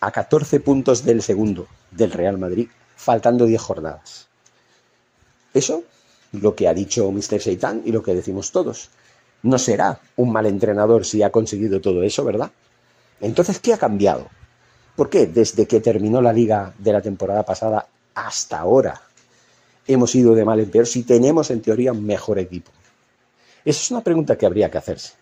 a 0.00 0.10
14 0.10 0.60
puntos 0.60 1.04
del 1.04 1.22
segundo 1.22 1.68
del 1.90 2.10
Real 2.10 2.38
Madrid, 2.38 2.68
faltando 2.96 3.44
10 3.44 3.60
jornadas. 3.60 4.28
Eso 5.54 5.84
lo 6.32 6.54
que 6.54 6.68
ha 6.68 6.74
dicho 6.74 7.10
Mr. 7.10 7.40
Seitan 7.40 7.82
y 7.84 7.92
lo 7.92 8.02
que 8.02 8.14
decimos 8.14 8.52
todos. 8.52 8.90
No 9.42 9.58
será 9.58 10.00
un 10.16 10.32
mal 10.32 10.46
entrenador 10.46 11.04
si 11.04 11.22
ha 11.22 11.30
conseguido 11.30 11.80
todo 11.80 12.02
eso, 12.02 12.24
¿verdad? 12.24 12.50
Entonces, 13.20 13.58
¿qué 13.58 13.72
ha 13.72 13.78
cambiado? 13.78 14.28
¿Por 14.96 15.08
qué 15.08 15.26
desde 15.26 15.66
que 15.66 15.80
terminó 15.80 16.20
la 16.20 16.32
liga 16.32 16.74
de 16.78 16.92
la 16.92 17.00
temporada 17.00 17.42
pasada 17.44 17.86
hasta 18.14 18.58
ahora 18.58 19.00
hemos 19.86 20.14
ido 20.14 20.34
de 20.34 20.44
mal 20.44 20.60
en 20.60 20.70
peor 20.70 20.86
si 20.86 21.02
tenemos 21.02 21.50
en 21.50 21.62
teoría 21.62 21.92
un 21.92 22.04
mejor 22.04 22.38
equipo? 22.38 22.70
Esa 23.64 23.80
es 23.80 23.90
una 23.90 24.02
pregunta 24.02 24.36
que 24.36 24.46
habría 24.46 24.70
que 24.70 24.78
hacerse. 24.78 25.12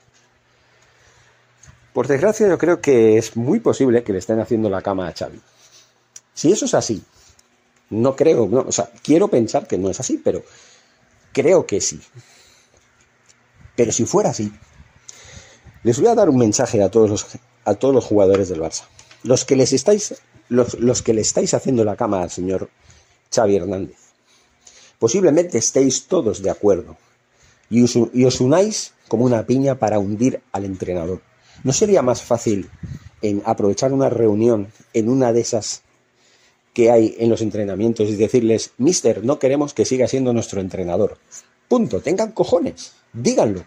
Por 1.93 2.07
desgracia, 2.07 2.49
yo 2.49 2.59
creo 2.59 2.81
que 2.81 3.19
es 3.19 3.37
muy 3.37 3.61
posible 3.61 4.03
que 4.03 4.13
le 4.13 4.21
estén 4.21 4.39
haciendo 4.41 4.71
la 4.71 4.83
cama 4.83 5.09
a 5.09 5.13
Xavi. 5.13 5.41
Si 6.35 6.53
eso 6.53 6.67
es 6.67 6.75
así, 6.75 7.03
no 7.91 8.15
creo, 8.15 8.45
o 8.45 8.73
sea, 8.73 8.91
quiero 9.03 9.29
pensar 9.29 9.67
que 9.67 9.79
no 9.79 9.91
es 9.91 9.99
así, 9.99 10.21
pero 10.23 10.43
Creo 11.33 11.67
que 11.67 11.81
sí. 11.81 12.01
Pero 13.77 13.93
si 13.93 14.05
fuera 14.07 14.31
así, 14.31 14.53
les 15.85 15.99
voy 16.01 16.09
a 16.09 16.15
dar 16.15 16.29
un 16.29 16.39
mensaje 16.39 16.83
a 16.83 16.91
todos 16.91 17.11
los, 17.11 17.27
a 17.65 17.75
todos 17.75 17.95
los 17.95 18.05
jugadores 18.05 18.49
del 18.49 18.61
Barça. 18.61 18.85
Los 19.23 19.45
que 19.45 19.57
les 19.57 19.73
estáis, 19.73 20.15
los, 20.49 21.03
que 21.03 21.15
le 21.15 21.21
estáis 21.21 21.55
haciendo 21.55 21.85
la 21.85 21.97
cama 21.97 22.23
al 22.23 22.31
señor 22.31 22.71
Xavi 23.35 23.57
Hernández. 23.57 23.97
Posiblemente 24.99 25.59
estéis 25.59 26.07
todos 26.07 26.43
de 26.43 26.51
acuerdo 26.51 26.97
y 27.71 27.85
os, 27.85 27.97
y 28.13 28.25
os 28.25 28.41
unáis 28.41 28.95
como 29.07 29.25
una 29.25 29.47
piña 29.47 29.79
para 29.79 29.99
hundir 29.99 30.41
al 30.53 30.65
entrenador. 30.65 31.21
¿No 31.63 31.73
sería 31.73 32.03
más 32.03 32.23
fácil 32.23 32.69
en 33.23 33.43
aprovechar 33.45 33.93
una 33.93 34.09
reunión 34.09 34.73
en 34.93 35.09
una 35.09 35.33
de 35.33 35.41
esas 35.41 35.83
que 36.73 36.91
hay 36.91 37.17
en 37.19 37.31
los 37.31 37.43
entrenamientos 37.43 38.09
y 38.09 38.17
decirles, 38.17 38.73
Mister, 38.79 39.25
no 39.25 39.39
queremos 39.39 39.75
que 39.75 39.85
siga 39.85 40.07
siendo 40.09 40.33
nuestro 40.33 40.61
entrenador. 40.61 41.19
Punto, 41.69 42.01
tengan 42.01 42.33
cojones, 42.33 42.93
díganlo. 43.13 43.65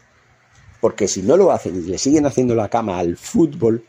Porque 0.80 1.08
si 1.08 1.22
no 1.22 1.38
lo 1.38 1.52
hacen 1.52 1.76
y 1.76 1.90
le 1.90 1.98
siguen 1.98 2.26
haciendo 2.26 2.56
la 2.56 2.70
cama 2.70 2.98
al 2.98 3.18
fútbol 3.18 3.86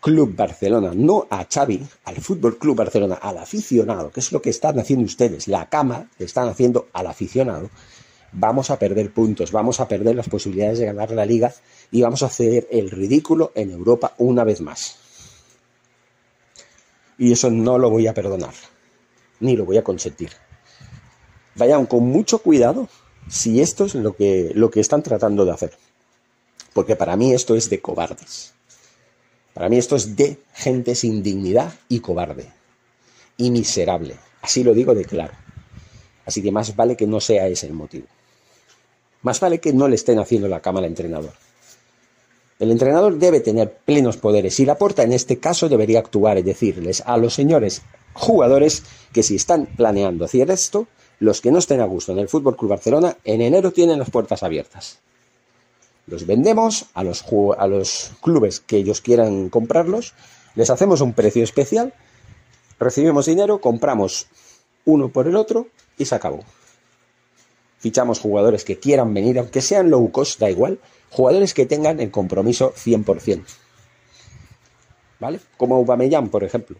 Club 0.00 0.34
Barcelona, 0.34 0.92
no 0.94 1.28
a 1.30 1.46
Xavi, 1.48 1.80
al 2.04 2.16
Fútbol 2.16 2.58
Club 2.58 2.76
Barcelona, 2.76 3.14
al 3.22 3.38
aficionado, 3.38 4.10
que 4.10 4.18
es 4.18 4.32
lo 4.32 4.42
que 4.42 4.50
están 4.50 4.76
haciendo 4.80 5.04
ustedes, 5.04 5.46
la 5.46 5.68
cama 5.68 6.08
que 6.18 6.24
están 6.24 6.48
haciendo 6.48 6.88
al 6.92 7.06
aficionado, 7.06 7.70
vamos 8.32 8.70
a 8.70 8.80
perder 8.80 9.12
puntos, 9.12 9.52
vamos 9.52 9.78
a 9.78 9.86
perder 9.86 10.16
las 10.16 10.28
posibilidades 10.28 10.80
de 10.80 10.86
ganar 10.86 11.12
la 11.12 11.24
liga 11.24 11.54
y 11.92 12.02
vamos 12.02 12.24
a 12.24 12.26
hacer 12.26 12.66
el 12.72 12.90
ridículo 12.90 13.52
en 13.54 13.70
Europa 13.70 14.14
una 14.18 14.42
vez 14.42 14.60
más. 14.60 15.01
Y 17.22 17.30
eso 17.30 17.52
no 17.52 17.78
lo 17.78 17.88
voy 17.88 18.08
a 18.08 18.14
perdonar, 18.14 18.52
ni 19.38 19.56
lo 19.56 19.64
voy 19.64 19.76
a 19.76 19.84
consentir. 19.84 20.30
Vayan 21.54 21.86
con 21.86 22.02
mucho 22.02 22.38
cuidado 22.38 22.88
si 23.28 23.60
esto 23.60 23.84
es 23.84 23.94
lo 23.94 24.16
que, 24.16 24.50
lo 24.56 24.72
que 24.72 24.80
están 24.80 25.04
tratando 25.04 25.44
de 25.44 25.52
hacer. 25.52 25.72
Porque 26.72 26.96
para 26.96 27.14
mí 27.14 27.32
esto 27.32 27.54
es 27.54 27.70
de 27.70 27.80
cobardes. 27.80 28.54
Para 29.54 29.68
mí 29.68 29.78
esto 29.78 29.94
es 29.94 30.16
de 30.16 30.42
gente 30.52 30.96
sin 30.96 31.22
dignidad 31.22 31.72
y 31.88 32.00
cobarde. 32.00 32.50
Y 33.36 33.52
miserable. 33.52 34.16
Así 34.40 34.64
lo 34.64 34.74
digo 34.74 34.92
de 34.92 35.04
claro. 35.04 35.34
Así 36.26 36.42
que 36.42 36.50
más 36.50 36.74
vale 36.74 36.96
que 36.96 37.06
no 37.06 37.20
sea 37.20 37.46
ese 37.46 37.68
el 37.68 37.72
motivo. 37.72 38.08
Más 39.22 39.38
vale 39.38 39.60
que 39.60 39.72
no 39.72 39.86
le 39.86 39.94
estén 39.94 40.18
haciendo 40.18 40.48
la 40.48 40.58
cama 40.58 40.80
al 40.80 40.86
entrenador. 40.86 41.34
El 42.62 42.70
entrenador 42.70 43.18
debe 43.18 43.40
tener 43.40 43.72
plenos 43.72 44.18
poderes 44.18 44.60
y 44.60 44.64
la 44.64 44.78
porta 44.78 45.02
en 45.02 45.12
este 45.12 45.38
caso 45.38 45.68
debería 45.68 45.98
actuar 45.98 46.38
y 46.38 46.42
decirles 46.42 47.02
a 47.04 47.16
los 47.16 47.34
señores 47.34 47.82
jugadores 48.12 48.84
que 49.12 49.24
si 49.24 49.34
están 49.34 49.66
planeando 49.66 50.24
hacer 50.24 50.48
esto, 50.48 50.86
los 51.18 51.40
que 51.40 51.50
no 51.50 51.58
estén 51.58 51.80
a 51.80 51.86
gusto 51.86 52.12
en 52.12 52.20
el 52.20 52.28
Fútbol 52.28 52.56
Club 52.56 52.70
Barcelona 52.70 53.16
en 53.24 53.40
enero 53.40 53.72
tienen 53.72 53.98
las 53.98 54.10
puertas 54.10 54.44
abiertas. 54.44 55.00
Los 56.06 56.24
vendemos 56.24 56.86
a 56.94 57.02
los, 57.02 57.24
a 57.58 57.66
los 57.66 58.12
clubes 58.22 58.60
que 58.60 58.76
ellos 58.76 59.00
quieran 59.00 59.48
comprarlos, 59.48 60.14
les 60.54 60.70
hacemos 60.70 61.00
un 61.00 61.14
precio 61.14 61.42
especial, 61.42 61.94
recibimos 62.78 63.26
dinero, 63.26 63.60
compramos 63.60 64.28
uno 64.84 65.08
por 65.08 65.26
el 65.26 65.34
otro 65.34 65.66
y 65.98 66.04
se 66.04 66.14
acabó. 66.14 66.44
fichamos 67.80 68.20
jugadores 68.20 68.62
que 68.62 68.78
quieran 68.78 69.12
venir, 69.14 69.40
aunque 69.40 69.62
sean 69.62 69.90
low 69.90 70.12
cost, 70.12 70.38
da 70.38 70.48
igual, 70.48 70.78
jugadores 71.12 71.54
que 71.54 71.66
tengan 71.66 72.00
el 72.00 72.10
compromiso 72.10 72.72
100%. 72.74 73.44
¿Vale? 75.20 75.40
Como 75.56 75.76
Aubameyang, 75.76 76.30
por 76.30 76.42
ejemplo, 76.42 76.76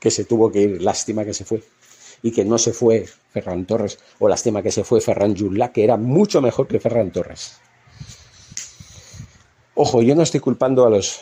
que 0.00 0.10
se 0.10 0.24
tuvo 0.24 0.50
que 0.50 0.62
ir, 0.62 0.82
lástima 0.82 1.24
que 1.24 1.34
se 1.34 1.44
fue, 1.44 1.62
y 2.22 2.30
que 2.30 2.44
no 2.44 2.56
se 2.58 2.72
fue 2.72 3.06
Ferran 3.32 3.66
Torres, 3.66 3.98
o 4.18 4.28
lástima 4.28 4.62
que 4.62 4.72
se 4.72 4.84
fue 4.84 5.00
Ferran 5.00 5.36
Julla, 5.36 5.72
que 5.72 5.84
era 5.84 5.96
mucho 5.96 6.40
mejor 6.40 6.68
que 6.68 6.80
Ferran 6.80 7.10
Torres. 7.10 7.58
Ojo, 9.74 10.02
yo 10.02 10.14
no 10.14 10.22
estoy 10.22 10.40
culpando 10.40 10.86
a 10.86 10.90
los, 10.90 11.20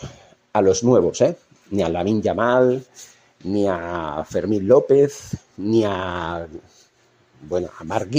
a 0.52 0.62
los 0.62 0.84
nuevos, 0.84 1.20
¿eh? 1.22 1.36
ni 1.70 1.82
a 1.82 1.88
Lamin 1.88 2.22
Yamal, 2.22 2.84
ni 3.44 3.66
a 3.68 4.24
Fermín 4.28 4.68
López, 4.68 5.36
ni 5.56 5.84
a, 5.84 6.46
bueno, 7.42 7.68
a 7.78 7.84
Mark 7.84 8.10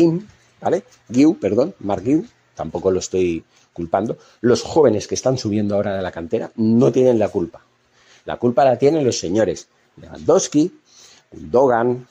¿vale? 0.61 0.83
Guiu, 1.07 1.39
perdón, 1.39 1.73
Mark 1.79 2.03
tampoco 2.55 2.91
lo 2.91 2.99
estoy 2.99 3.43
culpando. 3.77 4.17
Los 4.41 4.63
jóvenes 4.63 5.07
que 5.07 5.15
están 5.15 5.37
subiendo 5.37 5.75
ahora 5.75 5.95
de 5.95 6.01
la 6.01 6.11
cantera 6.11 6.51
no 6.55 6.91
tienen 6.91 7.19
la 7.19 7.29
culpa. 7.29 7.61
La 8.25 8.37
culpa 8.37 8.65
la 8.65 8.77
tienen 8.77 9.05
los 9.05 9.19
señores 9.19 9.69
Lewandowski, 10.01 10.79
Dogan, 11.31 12.07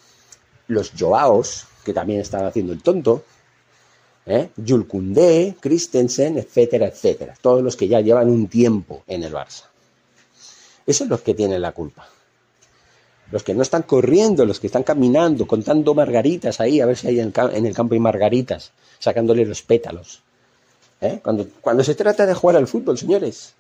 los 0.69 0.93
Joaos, 0.99 1.67
que 1.85 1.93
también 1.93 2.21
están 2.21 2.45
haciendo 2.45 2.73
el 2.73 2.83
tonto, 2.83 3.25
¿eh? 4.27 4.51
Christensen, 5.61 6.39
etcétera, 6.39 6.87
etcétera. 6.87 7.35
Todos 7.41 7.63
los 7.63 7.77
que 7.77 7.89
ya 7.89 8.01
llevan 8.01 8.31
un 8.31 8.49
tiempo 8.49 9.03
en 9.07 9.25
el 9.25 9.33
Barça. 9.33 9.65
Esos 10.87 10.99
son 10.99 11.09
los 11.09 11.21
que 11.23 11.35
tienen 11.35 11.61
la 11.61 11.73
culpa. 11.73 12.09
Los 13.33 13.43
que 13.43 13.55
no 13.55 13.63
están 13.63 13.83
corriendo, 13.83 14.45
los 14.45 14.61
que 14.61 14.69
están 14.69 14.85
caminando, 14.85 15.47
contando 15.47 15.95
margaritas 15.95 16.61
ahí, 16.61 16.81
a 16.81 16.87
ver 16.87 16.97
si 16.97 17.09
hay 17.09 17.21
en, 17.21 17.33
el 17.67 17.75
campo 17.75 17.95
hay 17.95 18.01
margaritas, 18.01 18.73
sacándole 19.01 19.45
los 19.45 19.63
pétalos. 19.63 20.23
¿Eh? 21.01 21.21
Cuando, 21.23 21.85
se 21.85 21.95
trata 21.95 22.27
de 22.27 22.35
jugar 22.35 22.57
al 22.57 22.67
fútbol, 22.67 22.97
señores, 22.97 23.55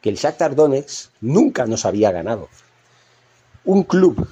que 0.00 0.10
el 0.10 0.16
Shakhtar 0.16 0.54
Donetsk 0.54 1.10
nunca 1.20 1.66
nos 1.66 1.84
había 1.84 2.10
ganado. 2.10 2.48
Un 3.64 3.84
club 3.84 4.26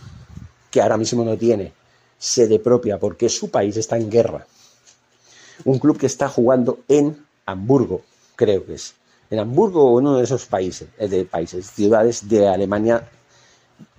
que 0.71 0.81
ahora 0.81 0.97
mismo 0.97 1.25
no 1.25 1.37
tiene 1.37 1.73
sede 2.19 2.59
propia 2.59 2.99
porque 2.99 3.29
su 3.29 3.51
país 3.51 3.77
está 3.77 3.97
en 3.97 4.11
guerra. 4.11 4.47
Un 5.65 5.79
club 5.79 5.99
que 5.99 6.07
está 6.07 6.29
jugando 6.29 6.81
en 6.89 7.25
Hamburgo, 7.47 8.03
creo 8.37 8.65
que 8.67 8.75
es 8.75 8.95
en 9.31 9.39
Hamburgo 9.39 9.85
o 9.85 9.99
uno 9.99 10.17
de 10.17 10.25
esos 10.25 10.47
países, 10.47 10.89
eh, 10.99 11.09
de 11.09 11.25
países, 11.25 11.71
ciudades 11.71 12.29
de 12.29 12.49
Alemania, 12.49 13.09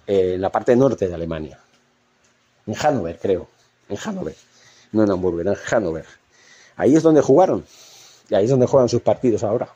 eh, 0.07 0.33
en 0.35 0.41
la 0.41 0.51
parte 0.51 0.75
norte 0.75 1.07
de 1.07 1.13
Alemania. 1.13 1.59
En 2.65 2.73
Hannover, 2.73 3.19
creo. 3.19 3.47
En 3.87 3.97
Hannover. 3.97 4.35
No 4.91 5.03
en 5.03 5.11
Hamburgo, 5.11 5.41
en 5.41 5.55
Hannover. 5.55 6.05
Ahí 6.79 6.95
es 6.95 7.03
donde 7.03 7.21
jugaron. 7.21 7.65
Y 8.29 8.35
ahí 8.35 8.45
es 8.45 8.49
donde 8.49 8.65
juegan 8.65 8.87
sus 8.87 9.01
partidos 9.01 9.43
ahora. 9.43 9.67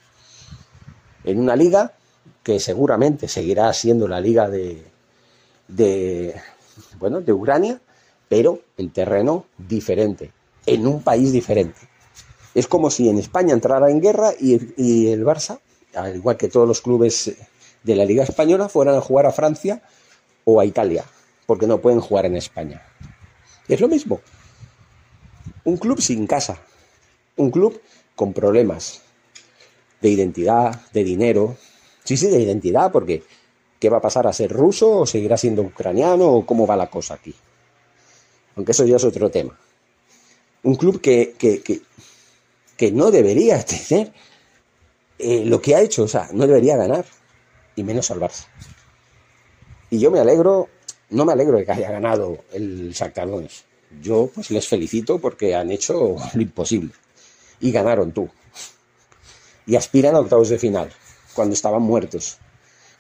En 1.26 1.38
una 1.38 1.54
liga 1.54 1.92
que 2.44 2.62
seguramente 2.62 3.28
seguirá 3.28 3.72
siendo 3.74 4.08
la 4.08 4.22
liga 4.22 4.50
de, 4.50 4.86
de 5.68 6.34
bueno, 7.00 7.20
de 7.20 7.34
Ucrania, 7.34 7.82
pero 8.30 8.62
en 8.78 8.90
terreno 8.92 9.46
diferente, 9.58 10.32
en 10.66 10.88
un 10.88 11.04
país 11.04 11.34
diferente. 11.34 11.82
Es 12.56 12.68
como 12.68 12.90
si 12.90 13.10
en 13.10 13.20
España 13.20 13.54
entrara 13.54 13.92
en 13.92 14.00
guerra 14.00 14.32
y, 14.40 15.08
el 15.08 15.26
Barça, 15.26 15.60
al 15.96 16.16
igual 16.16 16.38
que 16.38 16.48
todos 16.48 16.66
los 16.66 16.80
clubes 16.80 17.34
de 17.84 17.96
la 17.98 18.06
Liga 18.06 18.24
Española, 18.24 18.70
fueran 18.70 18.96
a 18.96 19.02
jugar 19.02 19.26
a 19.26 19.34
Francia 19.34 19.82
o 20.46 20.62
a 20.62 20.66
Italia, 20.66 21.04
porque 21.46 21.68
no 21.68 21.80
pueden 21.82 22.00
jugar 22.00 22.28
en 22.28 22.38
España. 22.38 22.82
Es 23.68 23.82
lo 23.82 23.90
mismo. 23.90 24.22
Un 25.66 25.76
club 25.76 26.00
sin 26.00 26.28
casa, 26.28 26.60
un 27.38 27.52
club 27.52 27.82
con 28.16 28.34
problemas 28.34 29.02
de 30.02 30.10
identidad, 30.10 30.82
de 30.92 31.04
dinero. 31.04 31.58
Sí, 32.04 32.18
sí, 32.18 32.28
de 32.28 32.42
identidad, 32.42 32.92
porque 32.92 33.24
¿qué 33.80 33.90
va 33.90 33.98
a 33.98 34.02
pasar 34.02 34.28
a 34.28 34.34
ser 34.34 34.52
ruso 34.52 35.00
o 35.00 35.06
seguirá 35.06 35.38
siendo 35.38 35.62
ucraniano 35.62 36.30
o 36.30 36.46
cómo 36.46 36.68
va 36.68 36.76
la 36.76 36.90
cosa 36.90 37.16
aquí? 37.16 37.34
Aunque 38.56 38.72
eso 38.72 38.86
ya 38.86 38.98
es 38.98 39.04
otro 39.04 39.30
tema. 39.32 39.58
Un 40.64 40.76
club 40.76 41.02
que, 41.02 41.36
que 42.78 42.92
no 42.92 43.12
debería 43.12 43.64
tener 43.66 44.12
eh, 45.20 45.46
lo 45.46 45.62
que 45.62 45.76
ha 45.76 45.82
hecho, 45.82 46.04
o 46.04 46.08
sea, 46.08 46.30
no 46.34 46.46
debería 46.46 46.76
ganar, 46.76 47.06
y 47.76 47.84
menos 47.84 48.08
salvarse. 48.08 48.46
Y 49.90 50.00
yo 50.00 50.12
me 50.12 50.20
alegro, 50.20 50.70
no 51.12 51.24
me 51.26 51.34
alegro 51.34 51.58
de 51.58 51.66
que 51.66 51.72
haya 51.72 51.92
ganado 51.92 52.40
el 52.52 52.92
Shakhtar 52.92 53.30
Yo 54.02 54.30
pues 54.34 54.52
les 54.52 54.68
felicito 54.68 55.20
porque 55.20 55.56
han 55.56 55.72
hecho 55.72 56.16
lo 56.34 56.42
imposible 56.42 56.92
y 57.64 57.72
ganaron 57.72 58.12
tú. 58.12 58.30
Y 59.66 59.76
aspiran 59.76 60.16
a 60.16 60.20
octavos 60.20 60.50
de 60.50 60.60
final 60.60 60.92
cuando 61.34 61.56
estaban 61.56 61.82
muertos 61.82 62.38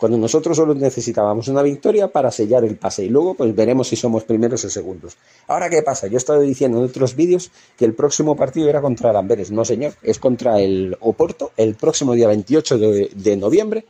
cuando 0.03 0.17
nosotros 0.17 0.57
solo 0.57 0.75
necesitábamos 0.75 1.47
una 1.47 1.61
victoria 1.61 2.09
para 2.09 2.29
sellar 2.29 2.65
el 2.65 2.75
pase 2.75 3.05
y 3.05 3.09
luego 3.09 3.35
pues 3.35 3.55
veremos 3.55 3.87
si 3.87 3.95
somos 3.95 4.25
primeros 4.25 4.65
o 4.65 4.69
segundos. 4.69 5.15
Ahora, 5.47 5.69
¿qué 5.69 5.81
pasa? 5.81 6.07
Yo 6.07 6.15
he 6.15 6.17
estado 6.17 6.41
diciendo 6.41 6.79
en 6.79 6.83
otros 6.83 7.15
vídeos 7.15 7.51
que 7.77 7.85
el 7.85 7.93
próximo 7.93 8.35
partido 8.35 8.67
era 8.67 8.81
contra 8.81 9.17
el. 9.17 9.55
No, 9.55 9.63
señor, 9.63 9.93
es 10.01 10.19
contra 10.19 10.59
el 10.59 10.97
Oporto 10.99 11.53
el 11.55 11.75
próximo 11.75 12.15
día 12.15 12.27
28 12.27 12.77
de, 12.79 13.37
noviembre 13.37 13.85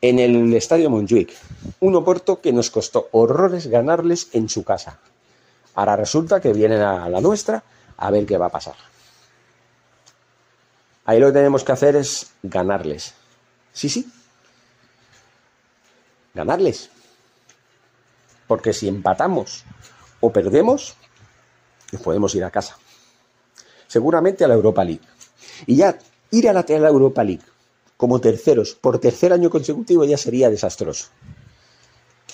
en 0.00 0.18
el 0.18 0.52
Estadio 0.54 0.90
Montjuic. 0.90 1.34
Un 1.78 1.94
Oporto 1.94 2.40
que 2.40 2.52
nos 2.52 2.70
costó 2.70 3.10
horrores 3.12 3.68
ganarles 3.68 4.26
en 4.32 4.48
su 4.48 4.64
casa. 4.64 4.98
Ahora 5.76 5.94
resulta 5.94 6.40
que 6.40 6.52
vienen 6.52 6.80
a 6.80 7.08
la 7.08 7.20
nuestra 7.20 7.62
a 7.96 8.10
ver 8.10 8.26
qué 8.26 8.36
va 8.36 8.46
a 8.46 8.50
pasar. 8.50 8.89
Ahí 11.10 11.18
lo 11.18 11.26
que 11.26 11.32
tenemos 11.32 11.64
que 11.64 11.72
hacer 11.72 11.96
es 11.96 12.30
ganarles. 12.40 13.14
Sí, 13.72 13.88
sí, 13.88 14.08
ganarles. 16.34 16.88
Porque 18.46 18.72
si 18.72 18.86
empatamos 18.86 19.64
o 20.20 20.32
perdemos, 20.32 20.94
nos 21.90 22.00
podemos 22.00 22.32
ir 22.36 22.44
a 22.44 22.52
casa. 22.52 22.78
Seguramente 23.88 24.44
a 24.44 24.46
la 24.46 24.54
Europa 24.54 24.84
League. 24.84 25.00
Y 25.66 25.78
ya 25.78 25.98
ir 26.30 26.48
a 26.48 26.52
la, 26.52 26.64
Europa 26.68 27.24
League 27.24 27.42
como 27.96 28.20
terceros 28.20 28.76
por 28.76 29.00
tercer 29.00 29.32
año 29.32 29.50
consecutivo 29.50 30.04
ya 30.04 30.16
sería 30.16 30.48
desastroso. 30.48 31.08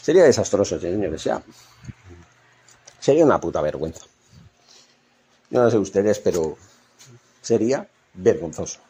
Sería 0.02 0.24
desastroso, 0.24 0.78
señores. 0.78 1.24
Ya. 1.24 1.42
Sería 3.00 3.24
una 3.24 3.40
puta 3.40 3.62
vergüenza. 3.62 4.04
Yo 5.48 5.62
no 5.62 5.70
sé 5.70 5.78
ustedes, 5.78 6.18
pero 6.18 6.58
sería 7.40 7.88
vergonzoso 8.16 8.80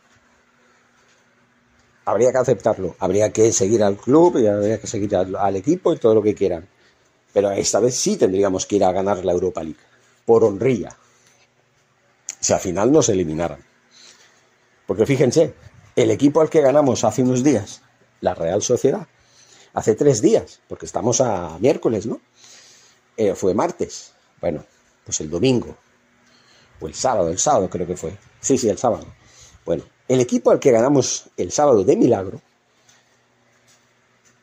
habría 2.06 2.30
que 2.32 2.38
aceptarlo, 2.38 2.96
habría 3.00 3.32
que 3.32 3.52
seguir 3.52 3.82
al 3.82 3.96
club 3.96 4.38
y 4.38 4.46
habría 4.46 4.80
que 4.80 4.86
seguir 4.86 5.14
al, 5.16 5.56
equipo 5.56 5.92
y 5.92 5.98
todo 5.98 6.14
lo 6.14 6.22
que 6.22 6.34
quieran. 6.34 6.66
Pero 7.32 7.50
esta 7.50 7.80
vez 7.80 7.96
sí 7.96 8.16
tendríamos 8.16 8.64
que 8.64 8.76
ir 8.76 8.84
a 8.84 8.92
ganar 8.92 9.24
la 9.24 9.32
Europa 9.32 9.62
League, 9.62 9.80
por 10.24 10.44
honrilla. 10.44 10.96
Si 12.40 12.52
al 12.52 12.60
final 12.60 12.92
nos 12.92 13.08
eliminaran. 13.08 13.58
Porque 14.86 15.04
fíjense, 15.04 15.54
el 15.96 16.10
equipo 16.12 16.40
al 16.40 16.48
que 16.48 16.60
ganamos 16.60 17.02
hace 17.02 17.22
unos 17.22 17.42
días, 17.42 17.82
la 18.20 18.34
Real 18.34 18.62
Sociedad, 18.62 19.08
hace 19.74 19.96
tres 19.96 20.22
días, 20.22 20.60
porque 20.68 20.86
estamos 20.86 21.20
a 21.20 21.58
miércoles, 21.58 22.06
¿no? 22.06 22.20
Eh, 23.16 23.34
fue 23.34 23.52
martes. 23.52 24.12
Bueno, 24.40 24.64
pues 25.04 25.20
el 25.20 25.28
domingo, 25.28 25.76
o 26.80 26.86
el 26.86 26.94
sábado, 26.94 27.30
el 27.30 27.38
sábado 27.38 27.68
creo 27.68 27.86
que 27.86 27.96
fue. 27.96 28.16
Sí, 28.40 28.56
sí, 28.56 28.68
el 28.68 28.78
sábado. 28.78 29.06
Bueno, 29.66 29.82
el 30.06 30.20
equipo 30.20 30.52
al 30.52 30.60
que 30.60 30.70
ganamos 30.70 31.28
el 31.36 31.50
sábado 31.50 31.82
de 31.82 31.96
milagro, 31.96 32.40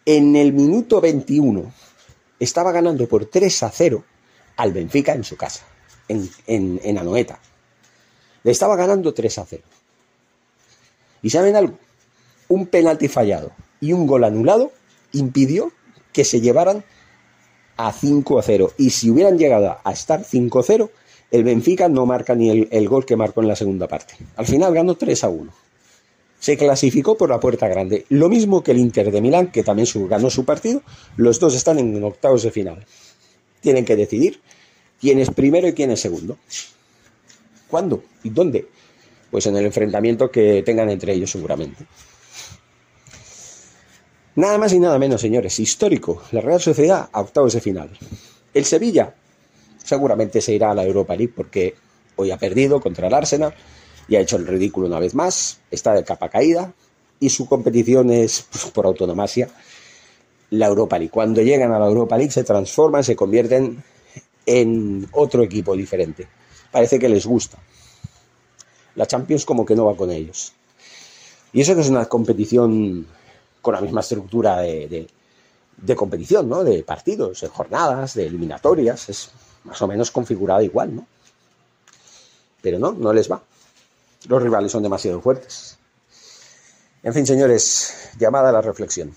en 0.06 0.36
el 0.36 0.52
minuto 0.52 1.00
21 1.00 1.72
estaba 2.40 2.74
ganando 2.74 3.08
por 3.08 3.26
3 3.26 3.64
a 3.64 3.70
0 3.70 4.04
al 4.58 4.74
Benfica 4.74 5.14
en 5.14 5.24
su 5.24 5.38
casa, 5.38 5.64
en, 6.10 6.30
en, 6.46 6.98
Anoeta. 6.98 7.40
Le 8.44 8.52
estaba 8.52 8.76
ganando 8.76 9.14
3 9.14 9.38
a 9.38 9.46
0. 9.46 9.64
¿Y 11.22 11.30
saben 11.30 11.56
algo? 11.56 11.80
Un 12.50 12.68
penalti 12.68 13.08
fallado 13.08 13.54
y 13.80 13.94
un 13.94 14.06
gol 14.06 14.26
anulado 14.26 14.74
impidió 15.14 15.72
que 16.12 16.26
se 16.26 16.42
llevaran 16.42 16.84
a 17.78 17.94
5 17.94 18.40
a 18.40 18.44
0. 18.44 18.74
Y 18.78 18.90
si 18.90 19.10
hubieran 19.10 19.38
llegado 19.38 19.78
a 19.82 19.92
estar 19.94 20.26
5 20.26 20.60
a 20.60 20.64
0, 20.64 20.92
el 21.34 21.44
Benfica 21.44 21.90
no 21.90 22.06
marca 22.06 22.36
ni 22.36 22.68
el, 22.70 22.88
gol 22.88 23.08
que 23.08 23.16
marcó 23.16 23.42
en 23.42 23.48
la 23.48 23.56
segunda 23.56 23.88
parte. 23.88 24.14
Al 24.36 24.46
final 24.46 24.72
ganó 24.72 24.94
3 24.94 25.24
a 25.24 25.30
1. 25.30 25.52
Se 26.40 26.58
clasificó 26.58 27.18
por 27.18 27.30
la 27.30 27.40
puerta 27.40 27.68
grande. 27.68 28.06
Lo 28.10 28.30
mismo 28.30 28.62
que 28.62 28.70
el 28.70 28.78
Inter 28.78 29.12
de 29.12 29.20
Milán, 29.20 29.52
que 29.52 29.64
también 29.64 29.88
ganó 30.08 30.30
su 30.30 30.46
partido. 30.46 30.84
Los 31.18 31.40
dos 31.40 31.56
están 31.56 31.80
en 31.80 32.04
octavos 32.04 32.44
de 32.44 32.52
final. 32.52 32.86
Tienen 33.62 33.84
que 33.84 33.96
decidir 33.96 34.42
quién 35.02 35.18
es 35.18 35.32
primero 35.32 35.68
y 35.68 35.74
quién 35.74 35.90
es 35.90 36.02
segundo. 36.02 36.38
¿Cuándo 37.68 38.04
y 38.24 38.30
dónde? 38.30 38.68
Pues 39.32 39.48
en 39.48 39.58
el 39.58 39.66
enfrentamiento 39.66 40.30
que 40.30 40.62
tengan 40.62 40.92
entre 40.92 41.14
ellos 41.14 41.32
seguramente. 41.32 41.84
Nada 44.36 44.60
más 44.60 44.72
y 44.72 44.80
nada 44.80 45.00
menos, 45.00 45.20
señores. 45.20 45.60
Histórico. 45.60 46.22
La 46.32 46.42
Real 46.42 46.62
Sociedad 46.62 47.10
a 47.12 47.22
octavos 47.22 47.54
de 47.54 47.62
final. 47.62 47.90
El 48.54 48.66
Sevilla 48.66 49.16
Seguramente 49.84 50.42
se 50.42 50.54
irá 50.54 50.72
a 50.72 50.76
la 50.76 50.84
Europa 50.84 51.16
League 51.16 51.34
porque 51.36 51.76
hoy 52.16 52.32
ha 52.32 52.38
perdido 52.38 52.80
contra 52.80 53.08
el 53.08 53.14
Arsenal 53.14 53.54
y 54.08 54.16
ha 54.16 54.22
hecho 54.22 54.38
el 54.38 54.48
ridículo 54.48 54.88
una 54.88 55.00
vez 55.00 55.14
más, 55.14 55.60
está 55.72 55.94
de 55.94 56.04
capa 56.04 56.30
caída 56.30 56.74
y 57.20 57.30
su 57.30 57.48
competición 57.48 58.10
es 58.10 58.46
pues, 58.52 58.66
por 58.66 58.86
autonomasia 58.86 59.50
la 60.50 60.68
Europa 60.68 60.98
League. 60.98 61.12
Cuando 61.12 61.42
llegan 61.42 61.72
a 61.72 61.80
la 61.80 61.88
Europa 61.88 62.18
League 62.18 62.32
se 62.32 62.44
transforman, 62.44 63.04
se 63.04 63.16
convierten 63.16 63.84
en 64.46 65.08
otro 65.14 65.44
equipo 65.44 65.76
diferente. 65.76 66.28
Parece 66.72 67.00
que 67.00 67.10
les 67.10 67.26
gusta. 67.26 67.58
La 68.96 69.06
Champions 69.06 69.46
como 69.46 69.66
que 69.66 69.76
no 69.76 69.86
va 69.86 69.96
con 69.96 70.12
ellos. 70.12 70.54
Y 71.52 71.62
eso 71.62 71.76
que 71.76 71.82
es 71.82 71.90
una 71.90 72.06
competición 72.06 73.06
con 73.62 73.74
la 73.74 73.82
misma 73.82 74.02
estructura 74.02 74.60
de, 74.60 75.08
competición, 75.96 76.50
¿no? 76.50 76.64
De 76.64 76.84
partidos, 76.84 77.42
de 77.42 77.48
jornadas, 77.48 78.14
de 78.14 78.28
eliminatorias. 78.28 79.10
Es 79.10 79.32
más 79.64 79.82
o 79.82 79.88
menos 79.88 80.12
configurada 80.12 80.64
igual, 80.64 80.96
¿no? 80.96 81.08
Pero 82.62 82.80
no, 82.80 82.92
no 82.94 83.14
les 83.14 83.32
va. 83.32 83.44
Los 84.28 84.42
rivales 84.42 84.72
son 84.72 84.84
demasiado 84.84 85.22
fuertes. 85.22 85.78
En 87.04 87.14
fin, 87.14 87.26
señores, 87.26 88.12
llamada 88.18 88.50
a 88.50 88.52
la 88.54 88.62
reflexión. 88.62 89.14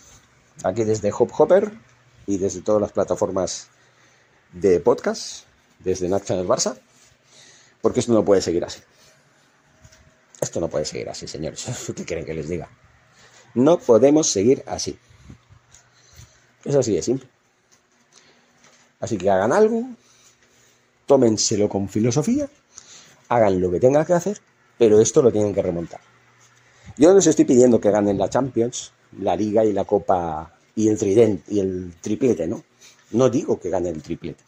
Aquí 0.65 0.85
desde 0.85 1.13
Hop 1.17 1.31
Hopper 1.39 1.71
y 2.27 2.39
desde 2.39 2.63
todas 2.63 2.81
las 2.81 2.93
plataformas 2.93 3.69
de 4.53 4.81
podcast, 4.81 5.45
desde 5.79 6.09
Nat 6.09 6.25
Channel 6.25 6.47
Barça, 6.47 6.77
porque 7.81 8.01
esto 8.01 8.13
no 8.13 8.25
puede 8.25 8.43
seguir 8.43 8.65
así. 8.65 8.81
Esto 10.41 10.61
no 10.61 10.69
puede 10.69 10.85
seguir 10.85 11.09
así, 11.09 11.29
señores. 11.29 11.67
¿Qué 11.97 12.05
quieren 12.05 12.25
que 12.25 12.35
les 12.35 12.49
diga? 12.49 12.69
No 13.55 13.79
podemos 13.79 14.29
seguir 14.29 14.65
así. 14.67 14.99
Es 16.65 16.75
así 16.75 16.95
de 16.95 17.03
simple. 17.03 17.29
Así 18.99 19.17
que 19.17 19.31
hagan 19.31 19.53
algo, 19.53 19.85
tómenselo 21.07 21.69
con 21.69 21.89
filosofía, 21.89 22.49
hagan 23.29 23.61
lo 23.61 23.71
que 23.71 23.81
tengan 23.81 24.05
que 24.05 24.13
hacer, 24.13 24.41
pero 24.77 25.01
esto 25.01 25.23
lo 25.23 25.33
tienen 25.33 25.55
que 25.55 25.63
remontar. 25.63 26.01
Yo 26.99 27.15
les 27.15 27.27
estoy 27.27 27.45
pidiendo 27.45 27.81
que 27.81 27.91
ganen 27.91 28.19
la 28.19 28.29
Champions, 28.29 28.93
la 29.21 29.37
Liga 29.37 29.65
y 29.65 29.73
la 29.73 29.85
Copa 29.85 30.53
y 30.75 30.89
el 30.89 30.99
Trident 30.99 31.49
y 31.49 31.61
el 31.61 31.95
triplete, 32.01 32.47
¿no? 32.47 32.63
No 33.13 33.31
digo 33.31 33.59
que 33.59 33.71
ganen 33.71 33.95
el 33.95 34.03
triplete. 34.03 34.43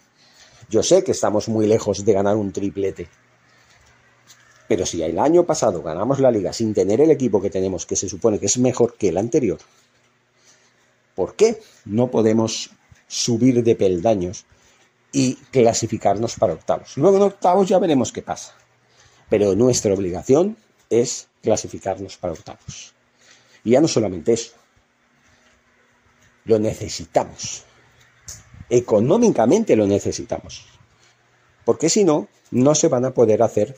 Yo 0.69 0.83
sé 0.83 1.03
que 1.03 1.13
estamos 1.13 1.49
muy 1.49 1.67
lejos 1.67 2.05
de 2.05 2.13
ganar 2.13 2.37
un 2.37 2.53
triplete. 2.53 3.09
Pero 4.69 4.85
si 4.85 5.03
el 5.03 5.19
año 5.19 5.45
pasado 5.45 5.83
ganamos 5.83 6.21
la 6.21 6.31
liga 6.31 6.53
sin 6.53 6.75
tener 6.75 7.01
el 7.01 7.11
equipo 7.11 7.41
que 7.41 7.49
tenemos, 7.49 7.87
que 7.87 7.97
se 7.97 8.09
supone 8.09 8.39
que 8.39 8.47
es 8.47 8.59
mejor 8.59 8.97
que 8.97 9.09
el 9.09 9.17
anterior, 9.17 9.59
¿por 11.15 11.35
qué 11.37 11.61
no 11.87 12.11
podemos 12.11 12.71
subir 13.07 13.63
de 13.63 13.75
peldaños 13.75 14.45
y 15.13 15.35
clasificarnos 15.35 16.37
para 16.37 16.55
octavos? 16.55 16.97
Luego 16.97 17.17
en 17.17 17.23
octavos 17.25 17.69
ya 17.69 17.79
veremos 17.79 18.13
qué 18.13 18.23
pasa. 18.23 18.55
Pero 19.29 19.55
nuestra 19.55 19.93
obligación 19.93 20.57
es 20.91 21.29
clasificarnos 21.43 22.17
para 22.17 22.33
octavos. 22.33 22.95
Y 23.65 23.71
ya 23.71 23.81
no 23.81 23.89
solamente 23.89 24.33
eso, 24.33 24.53
lo 26.45 26.59
necesitamos. 26.59 27.65
Económicamente 28.71 29.77
lo 29.77 29.87
necesitamos. 29.87 30.67
Porque 31.65 31.91
si 31.91 32.05
no, 32.05 32.29
no 32.51 32.75
se 32.75 32.89
van 32.89 33.05
a 33.05 33.13
poder 33.13 33.43
hacer 33.43 33.77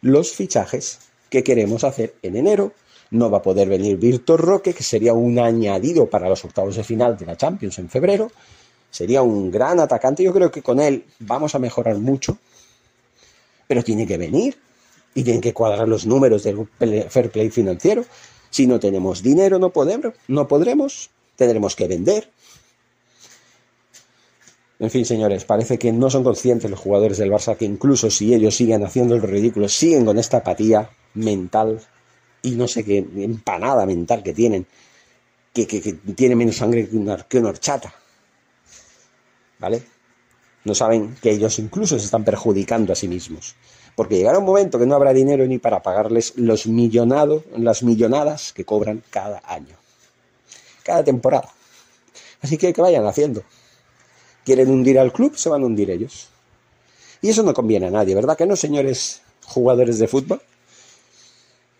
los 0.00 0.32
fichajes 0.32 1.00
que 1.30 1.42
queremos 1.42 1.84
hacer 1.84 2.14
en 2.22 2.36
enero. 2.36 2.72
No 3.10 3.30
va 3.30 3.38
a 3.38 3.42
poder 3.42 3.68
venir 3.68 3.96
Víctor 3.96 4.40
Roque, 4.40 4.74
que 4.74 4.82
sería 4.82 5.12
un 5.12 5.38
añadido 5.38 6.08
para 6.08 6.28
los 6.28 6.44
octavos 6.44 6.76
de 6.76 6.84
final 6.84 7.16
de 7.16 7.26
la 7.26 7.36
Champions 7.36 7.78
en 7.78 7.88
febrero. 7.88 8.30
Sería 8.92 9.22
un 9.22 9.50
gran 9.50 9.80
atacante. 9.80 10.22
Yo 10.22 10.32
creo 10.34 10.50
que 10.50 10.62
con 10.62 10.78
él 10.78 11.04
vamos 11.18 11.54
a 11.54 11.58
mejorar 11.58 11.96
mucho. 11.96 12.36
Pero 13.66 13.82
tiene 13.82 14.06
que 14.06 14.18
venir 14.18 14.58
y 15.14 15.24
tienen 15.24 15.40
que 15.40 15.54
cuadrar 15.54 15.88
los 15.88 16.04
números 16.06 16.44
del 16.44 16.68
fair 17.08 17.30
play 17.30 17.48
financiero. 17.50 18.04
Si 18.50 18.66
no 18.66 18.78
tenemos 18.78 19.22
dinero, 19.22 19.58
no 19.58 19.70
podemos, 19.70 20.12
no 20.28 20.46
podremos, 20.46 21.08
tendremos 21.36 21.74
que 21.74 21.88
vender. 21.88 22.30
En 24.78 24.90
fin, 24.90 25.06
señores, 25.06 25.44
parece 25.44 25.78
que 25.78 25.90
no 25.90 26.10
son 26.10 26.22
conscientes 26.22 26.70
los 26.70 26.78
jugadores 26.78 27.16
del 27.16 27.30
Barça 27.30 27.56
que 27.56 27.64
incluso 27.64 28.10
si 28.10 28.34
ellos 28.34 28.54
siguen 28.54 28.84
haciendo 28.84 29.14
el 29.14 29.22
ridículo, 29.22 29.70
siguen 29.70 30.04
con 30.04 30.18
esta 30.18 30.38
apatía 30.38 30.90
mental 31.14 31.80
y 32.42 32.50
no 32.52 32.68
sé 32.68 32.84
qué 32.84 32.98
empanada 32.98 33.86
mental 33.86 34.22
que 34.22 34.34
tienen, 34.34 34.66
que, 35.54 35.64
tiene 36.14 36.36
menos 36.36 36.56
sangre 36.56 36.88
que 36.88 36.96
una, 36.96 37.16
que 37.16 37.38
una 37.38 37.50
horchata. 37.50 37.94
¿Vale? 39.62 39.80
No 40.64 40.74
saben 40.74 41.16
que 41.22 41.30
ellos 41.30 41.60
incluso 41.60 41.96
se 41.96 42.04
están 42.04 42.24
perjudicando 42.24 42.92
a 42.92 42.96
sí 42.96 43.06
mismos. 43.06 43.54
Porque 43.94 44.16
llegará 44.16 44.40
un 44.40 44.44
momento 44.44 44.76
que 44.76 44.86
no 44.86 44.96
habrá 44.96 45.12
dinero 45.12 45.46
ni 45.46 45.58
para 45.58 45.82
pagarles 45.82 46.32
los 46.36 46.66
millonados, 46.66 47.44
las 47.56 47.84
millonadas 47.84 48.52
que 48.52 48.64
cobran 48.64 49.04
cada 49.08 49.40
año. 49.44 49.76
Cada 50.82 51.04
temporada. 51.04 51.48
Así 52.40 52.58
que 52.58 52.72
que 52.72 52.82
vayan 52.82 53.06
haciendo. 53.06 53.44
Quieren 54.44 54.68
hundir 54.68 54.98
al 54.98 55.12
club, 55.12 55.36
se 55.36 55.48
van 55.48 55.62
a 55.62 55.66
hundir 55.66 55.90
ellos. 55.90 56.28
Y 57.20 57.28
eso 57.28 57.44
no 57.44 57.54
conviene 57.54 57.86
a 57.86 57.90
nadie, 57.90 58.16
¿verdad 58.16 58.36
que 58.36 58.46
no, 58.46 58.56
señores 58.56 59.22
jugadores 59.46 60.00
de 60.00 60.08
fútbol? 60.08 60.42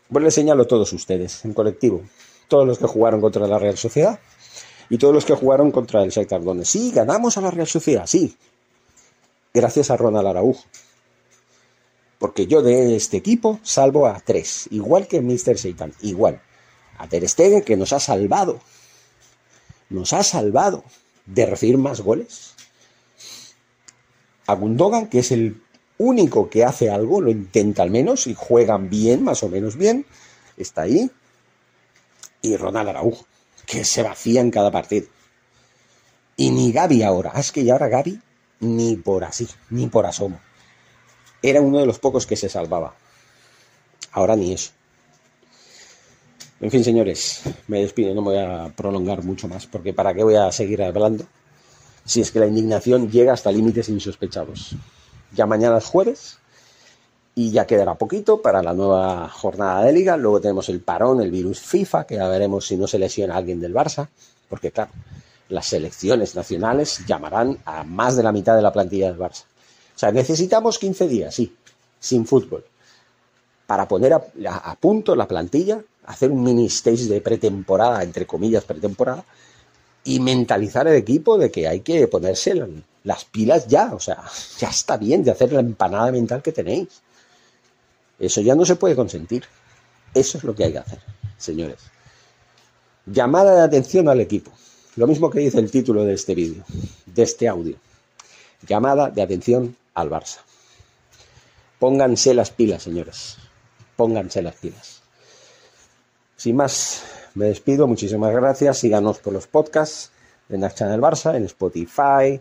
Pues 0.08 0.24
les 0.24 0.34
señalo 0.34 0.62
a 0.62 0.68
todos 0.68 0.92
ustedes, 0.92 1.44
en 1.44 1.52
colectivo. 1.52 2.02
Todos 2.46 2.64
los 2.64 2.78
que 2.78 2.86
jugaron 2.86 3.20
contra 3.20 3.48
la 3.48 3.58
Real 3.58 3.76
Sociedad 3.76 4.20
y 4.92 4.98
todos 4.98 5.14
los 5.14 5.24
que 5.24 5.34
jugaron 5.34 5.70
contra 5.70 6.02
el 6.02 6.10
Shakhtar 6.10 6.44
Donetsk. 6.44 6.70
Sí, 6.70 6.92
ganamos 6.94 7.38
a 7.38 7.40
la 7.40 7.50
Real 7.50 7.66
Sociedad, 7.66 8.06
sí. 8.06 8.36
Gracias 9.54 9.90
a 9.90 9.96
Ronald 9.96 10.26
Araujo. 10.26 10.64
Porque 12.18 12.46
yo 12.46 12.60
de 12.60 12.94
este 12.94 13.16
equipo 13.16 13.58
salvo 13.62 14.06
a 14.06 14.20
tres, 14.20 14.68
igual 14.70 15.08
que 15.08 15.22
Mr. 15.22 15.56
Satan, 15.56 15.94
igual. 16.02 16.42
A 16.98 17.08
Ter 17.08 17.26
Stegen, 17.26 17.62
que 17.62 17.78
nos 17.78 17.94
ha 17.94 18.00
salvado. 18.00 18.60
Nos 19.88 20.12
ha 20.12 20.22
salvado 20.22 20.84
de 21.24 21.46
recibir 21.46 21.78
más 21.78 22.02
goles. 22.02 22.52
A 24.46 24.52
Gundogan, 24.52 25.06
que 25.06 25.20
es 25.20 25.32
el 25.32 25.62
único 25.96 26.50
que 26.50 26.66
hace 26.66 26.90
algo, 26.90 27.22
lo 27.22 27.30
intenta 27.30 27.82
al 27.82 27.90
menos, 27.90 28.26
y 28.26 28.34
juegan 28.34 28.90
bien, 28.90 29.24
más 29.24 29.42
o 29.42 29.48
menos 29.48 29.76
bien. 29.76 30.04
Está 30.58 30.82
ahí. 30.82 31.10
Y 32.42 32.58
Ronald 32.58 32.90
Araujo, 32.90 33.24
que 33.66 33.84
se 33.84 34.02
vacía 34.02 34.40
en 34.40 34.50
cada 34.50 34.70
partido. 34.70 35.06
Y 36.36 36.50
ni 36.50 36.72
Gaby 36.72 37.02
ahora. 37.02 37.32
Es 37.36 37.52
que 37.52 37.64
ya 37.64 37.74
ahora 37.74 37.88
Gaby 37.88 38.20
ni 38.60 38.96
por 38.96 39.24
así, 39.24 39.48
ni 39.70 39.88
por 39.88 40.06
asomo 40.06 40.38
era 41.42 41.60
uno 41.60 41.78
de 41.78 41.86
los 41.86 41.98
pocos 41.98 42.26
que 42.26 42.36
se 42.36 42.48
salvaba. 42.48 42.94
Ahora 44.12 44.36
ni 44.36 44.52
eso. 44.52 44.70
En 46.60 46.70
fin, 46.70 46.84
señores, 46.84 47.42
me 47.66 47.80
despido, 47.80 48.14
no 48.14 48.22
me 48.22 48.30
voy 48.30 48.38
a 48.38 48.72
prolongar 48.76 49.24
mucho 49.24 49.48
más, 49.48 49.66
porque 49.66 49.92
¿para 49.92 50.14
qué 50.14 50.22
voy 50.22 50.36
a 50.36 50.52
seguir 50.52 50.80
hablando? 50.82 51.26
Si 52.04 52.20
es 52.20 52.30
que 52.30 52.38
la 52.38 52.46
indignación 52.46 53.10
llega 53.10 53.32
hasta 53.32 53.50
límites 53.50 53.88
insospechados. 53.88 54.76
Ya 55.32 55.46
mañana 55.46 55.78
es 55.78 55.86
jueves 55.86 56.38
y 57.34 57.50
ya 57.50 57.66
quedará 57.66 57.94
poquito 57.94 58.42
para 58.42 58.62
la 58.62 58.74
nueva 58.74 59.28
jornada 59.28 59.84
de 59.84 59.92
liga. 59.92 60.16
Luego 60.16 60.40
tenemos 60.40 60.68
el 60.68 60.80
parón, 60.80 61.20
el 61.20 61.30
virus 61.30 61.60
FIFA, 61.60 62.04
que 62.06 62.16
ya 62.16 62.28
veremos 62.28 62.66
si 62.66 62.76
no 62.76 62.86
se 62.86 62.98
lesiona 62.98 63.36
alguien 63.36 63.60
del 63.60 63.74
Barça, 63.74 64.08
porque 64.48 64.70
claro, 64.70 64.90
las 65.48 65.66
selecciones 65.66 66.34
nacionales 66.34 67.04
llamarán 67.06 67.58
a 67.64 67.84
más 67.84 68.16
de 68.16 68.22
la 68.22 68.32
mitad 68.32 68.56
de 68.56 68.62
la 68.62 68.72
plantilla 68.72 69.08
del 69.08 69.18
Barça. 69.18 69.44
O 69.94 69.98
sea, 69.98 70.12
necesitamos 70.12 70.78
15 70.78 71.08
días, 71.08 71.34
sí, 71.34 71.54
sin 72.00 72.26
fútbol, 72.26 72.64
para 73.66 73.88
poner 73.88 74.12
a, 74.12 74.76
punto 74.78 75.14
la 75.14 75.28
plantilla, 75.28 75.82
hacer 76.04 76.30
un 76.30 76.42
mini 76.42 76.66
stage 76.66 77.04
de 77.04 77.20
pretemporada, 77.20 78.02
entre 78.02 78.26
comillas, 78.26 78.64
pretemporada, 78.64 79.24
y 80.04 80.18
mentalizar 80.20 80.88
el 80.88 80.96
equipo 80.96 81.38
de 81.38 81.50
que 81.50 81.68
hay 81.68 81.80
que 81.80 82.08
ponerse 82.08 82.54
las 83.04 83.24
pilas 83.24 83.68
ya. 83.68 83.94
O 83.94 84.00
sea, 84.00 84.22
ya 84.58 84.68
está 84.68 84.96
bien 84.96 85.22
de 85.22 85.30
hacer 85.30 85.52
la 85.52 85.60
empanada 85.60 86.10
mental 86.10 86.42
que 86.42 86.52
tenéis. 86.52 86.88
Eso 88.22 88.40
ya 88.40 88.54
no 88.54 88.64
se 88.64 88.76
puede 88.76 88.94
consentir. 88.94 89.42
Eso 90.14 90.38
es 90.38 90.44
lo 90.44 90.54
que 90.54 90.62
hay 90.62 90.72
que 90.72 90.78
hacer, 90.78 91.00
señores. 91.36 91.80
Llamada 93.04 93.56
de 93.56 93.62
atención 93.62 94.08
al 94.08 94.20
equipo. 94.20 94.52
Lo 94.94 95.08
mismo 95.08 95.28
que 95.28 95.40
dice 95.40 95.58
el 95.58 95.72
título 95.72 96.04
de 96.04 96.14
este 96.14 96.36
vídeo, 96.36 96.62
de 97.04 97.22
este 97.24 97.48
audio. 97.48 97.76
Llamada 98.64 99.10
de 99.10 99.22
atención 99.22 99.76
al 99.94 100.08
Barça. 100.08 100.38
Pónganse 101.80 102.32
las 102.32 102.52
pilas, 102.52 102.84
señores. 102.84 103.38
Pónganse 103.96 104.40
las 104.40 104.54
pilas. 104.54 105.02
Sin 106.36 106.54
más, 106.54 107.02
me 107.34 107.46
despido. 107.46 107.88
Muchísimas 107.88 108.32
gracias. 108.32 108.78
Síganos 108.78 109.18
por 109.18 109.32
los 109.32 109.48
podcasts 109.48 110.12
en 110.48 110.60
la 110.60 110.72
Channel 110.72 111.00
Barça, 111.00 111.34
en 111.34 111.46
Spotify, 111.46 112.40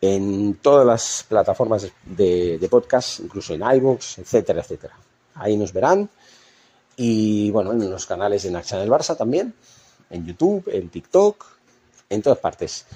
en 0.00 0.54
todas 0.56 0.84
las 0.84 1.24
plataformas 1.28 1.86
de, 2.04 2.68
podcast, 2.68 3.20
incluso 3.20 3.54
en 3.54 3.62
iVoox, 3.62 4.18
etcétera, 4.18 4.62
etcétera. 4.62 4.96
Ahí 5.34 5.56
nos 5.56 5.72
verán. 5.72 6.08
Y 6.96 7.50
bueno, 7.50 7.72
en 7.72 7.90
los 7.90 8.06
canales 8.06 8.42
de 8.42 8.50
Nacha 8.50 8.78
del 8.78 8.90
Barça 8.90 9.16
también, 9.16 9.54
en 10.10 10.26
YouTube, 10.26 10.68
en 10.72 10.88
TikTok, 10.90 11.44
en 12.10 12.22
todas 12.22 12.38
partes. 12.38 12.86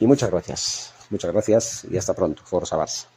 Y 0.00 0.06
muchas 0.06 0.30
gracias. 0.30 0.92
Muchas 1.10 1.32
gracias 1.32 1.86
y 1.90 1.96
hasta 1.96 2.14
pronto. 2.14 2.42
Forza 2.44 2.76
Barça. 2.76 3.15